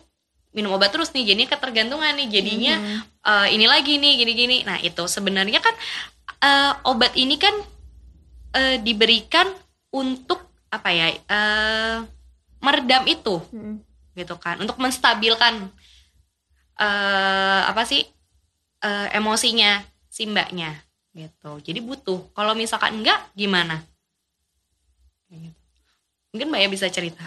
[0.52, 2.98] minum obat terus nih, jadinya ketergantungan nih, jadinya Hmm.
[3.22, 4.56] eh, ini lagi nih gini-gini.
[4.62, 5.74] Nah itu sebenarnya kan
[6.40, 7.54] eh, obat ini kan
[8.54, 9.48] eh, diberikan
[9.92, 10.40] untuk
[10.72, 11.96] apa ya eh,
[12.62, 13.40] meredam itu.
[13.52, 13.80] Hmm.
[14.12, 14.60] gitu kan.
[14.60, 15.72] Untuk menstabilkan
[16.76, 18.04] eh apa sih
[18.84, 20.76] eh, emosinya si mbaknya.
[21.12, 21.50] Gitu.
[21.64, 22.32] Jadi butuh.
[22.32, 23.80] Kalau misalkan enggak gimana?
[25.32, 25.48] Gitu.
[26.32, 27.24] mungkin mbak ya bisa cerita.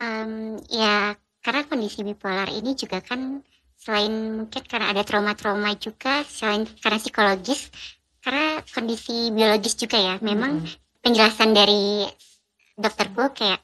[0.00, 3.40] Em, ya karena kondisi bipolar ini juga kan
[3.76, 7.68] selain mungkin karena ada trauma-trauma juga selain karena psikologis
[8.26, 10.18] karena kondisi biologis juga ya.
[10.18, 10.66] Memang
[10.98, 12.02] penjelasan dari
[12.74, 13.62] dokterku kayak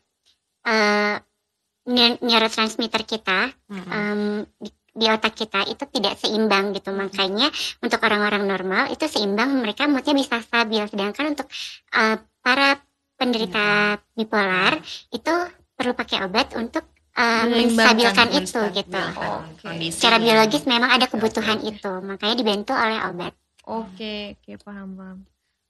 [1.90, 3.90] neu- neurotransmitter kita Mm-mm.
[3.90, 4.20] em,
[4.54, 6.94] di, di otak kita itu tidak seimbang gitu.
[6.94, 7.50] Makanya
[7.82, 10.86] untuk orang-orang normal itu seimbang mereka moodnya bisa stabil.
[10.86, 11.50] Sedangkan untuk
[11.98, 12.78] eh, para
[13.18, 14.78] penderita bipolar
[15.10, 15.34] itu
[15.74, 18.96] perlu pakai obat untuk Menyeimbangkan, menstabilkan itu gitu.
[18.96, 19.28] Oke.
[19.60, 20.00] kondisi.
[20.00, 21.68] secara biologis memang ada kebutuhan oke.
[21.68, 21.92] itu.
[22.00, 25.18] Makanya dibantu oleh obat Oke, oke paham paham.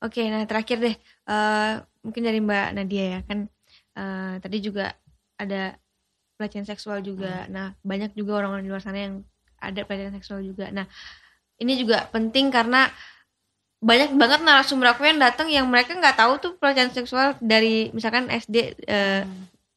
[0.02, 0.94] Oke, nah terakhir deh,
[1.28, 1.72] eh,
[2.02, 3.38] mungkin dari Mbak Nadia ya kan,
[3.94, 4.96] eh, tadi juga
[5.38, 5.76] ada
[6.36, 7.46] pelecehan seksual juga.
[7.52, 9.14] Nah banyak juga orang-orang di luar sana yang
[9.62, 10.72] ada pelecehan seksual juga.
[10.74, 10.88] Nah
[11.62, 12.90] ini juga penting karena
[13.82, 18.30] banyak banget narasumber aku yang datang yang mereka nggak tahu tuh pelecehan seksual dari misalkan
[18.30, 19.26] SD eh,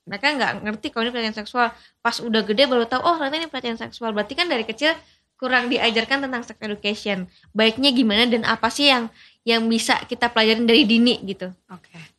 [0.05, 1.73] mereka nggak ngerti kalau ini pelecehan seksual
[2.05, 4.93] pas udah gede baru tahu oh ternyata ini pelecehan seksual berarti kan dari kecil
[5.35, 9.11] kurang diajarkan tentang sex education baiknya gimana dan apa sih yang
[9.45, 12.15] yang bisa kita pelajarin dari dini gitu Oke.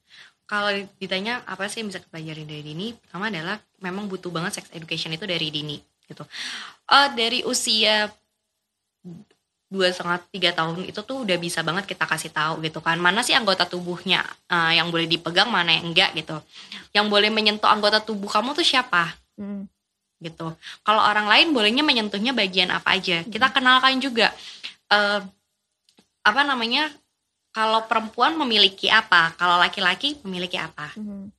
[0.47, 0.71] Kalau
[1.03, 4.71] ditanya apa sih yang bisa kita pelajari dari dini, pertama adalah memang butuh banget sex
[4.79, 5.75] education itu dari dini
[6.07, 6.23] gitu.
[6.87, 8.07] Eh dari usia
[9.67, 13.27] dua setengah tiga tahun itu tuh udah bisa banget kita kasih tahu gitu kan mana
[13.27, 16.39] sih anggota tubuhnya eh, yang boleh dipegang mana yang enggak gitu
[16.95, 19.69] yang boleh menyentuh anggota tubuh kamu tuh siapa Hmm.
[20.21, 20.53] Gitu.
[20.81, 23.21] Kalau orang lain bolehnya menyentuhnya bagian apa aja.
[23.25, 24.33] Kita kenalkan juga
[24.89, 25.21] eh,
[26.27, 26.91] apa namanya
[27.57, 31.33] kalau perempuan memiliki apa, kalau laki-laki memiliki apa, Hmm.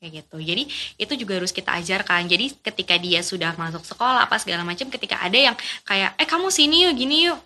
[0.00, 0.40] kayak gitu.
[0.40, 0.62] Jadi
[0.96, 2.24] itu juga harus kita ajarkan.
[2.24, 6.48] Jadi ketika dia sudah masuk sekolah apa segala macam, ketika ada yang kayak eh kamu
[6.48, 7.36] sini yuk, gini yuk,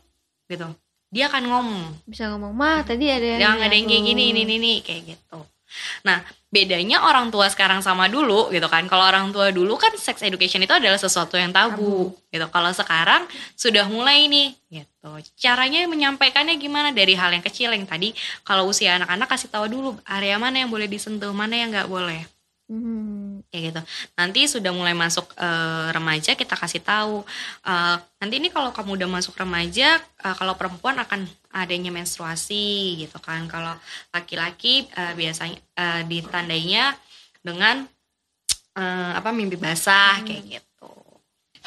[0.46, 0.70] gitu,
[1.10, 4.42] dia akan ngomong bisa ngomong mah tadi ada yang ada yang kayak aku." gini ini
[4.46, 5.21] ini kayak gitu.
[6.02, 6.22] Nah,
[6.52, 8.84] bedanya orang tua sekarang sama dulu gitu kan.
[8.90, 12.46] Kalau orang tua dulu kan sex education itu adalah sesuatu yang tabu, gitu.
[12.52, 13.24] Kalau sekarang
[13.56, 15.10] sudah mulai nih gitu.
[15.40, 18.12] Caranya menyampaikannya gimana dari hal yang kecil yang tadi
[18.44, 22.22] kalau usia anak-anak kasih tahu dulu area mana yang boleh disentuh, mana yang nggak boleh
[22.72, 23.44] Hmm.
[23.52, 23.80] kayak gitu.
[24.16, 27.20] Nanti sudah mulai masuk eh, remaja kita kasih tahu.
[27.68, 33.20] Eh, nanti ini kalau kamu udah masuk remaja, eh, kalau perempuan akan adanya menstruasi gitu
[33.20, 33.44] kan.
[33.46, 33.76] Kalau
[34.10, 36.96] laki-laki eh, biasanya eh, ditandainya
[37.44, 37.84] dengan
[38.76, 40.90] eh, apa mimpi basah kayak gitu.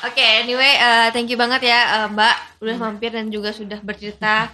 [0.03, 4.51] Oke, anyway, eh, thank you banget ya eh, Mbak udah mampir dan juga sudah bercerita.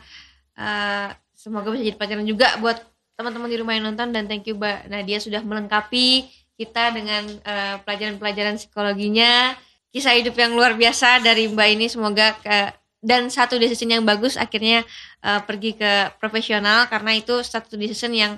[0.53, 2.77] Eh, semoga bisa jadi pelajaran juga buat
[3.17, 6.29] teman-teman di rumah yang nonton dan thank you Mbak Nadia sudah melengkapi
[6.59, 9.57] kita dengan eh, pelajaran-pelajaran psikologinya,
[9.89, 14.37] kisah hidup yang luar biasa dari Mbak ini semoga ke dan satu decision yang bagus
[14.37, 14.85] akhirnya
[15.25, 18.37] eh, pergi ke profesional karena itu satu decision yang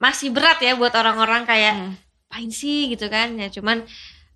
[0.00, 1.92] masih berat ya buat orang-orang kayak Hmm.
[2.30, 2.88] apain sih?
[2.94, 3.34] gitu kan.
[3.36, 3.82] Ya cuman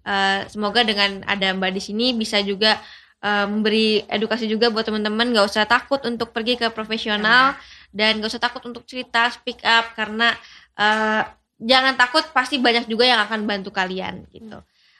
[0.05, 2.77] eh, semoga dengan ada mbak di sini bisa juga
[3.25, 5.31] eh, memberi edukasi juga buat teman-teman.
[5.33, 7.55] Nggak usah takut untuk pergi ke profesional
[7.95, 10.35] dan nggak usah takut untuk cerita speak up karena
[10.77, 11.23] eh,
[11.63, 14.59] jangan takut pasti banyak juga yang akan bantu kalian gitu.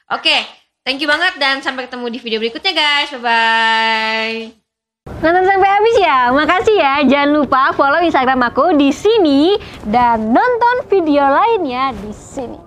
[0.09, 4.65] Oke thank you banget dan sampai ketemu di video berikutnya guys bye bye
[5.05, 6.19] Nonton sampai habis ya.
[6.33, 6.93] Makasih ya.
[7.05, 9.53] Jangan lupa follow Instagram aku di sini
[9.85, 12.64] dan nonton video lainnya di sini.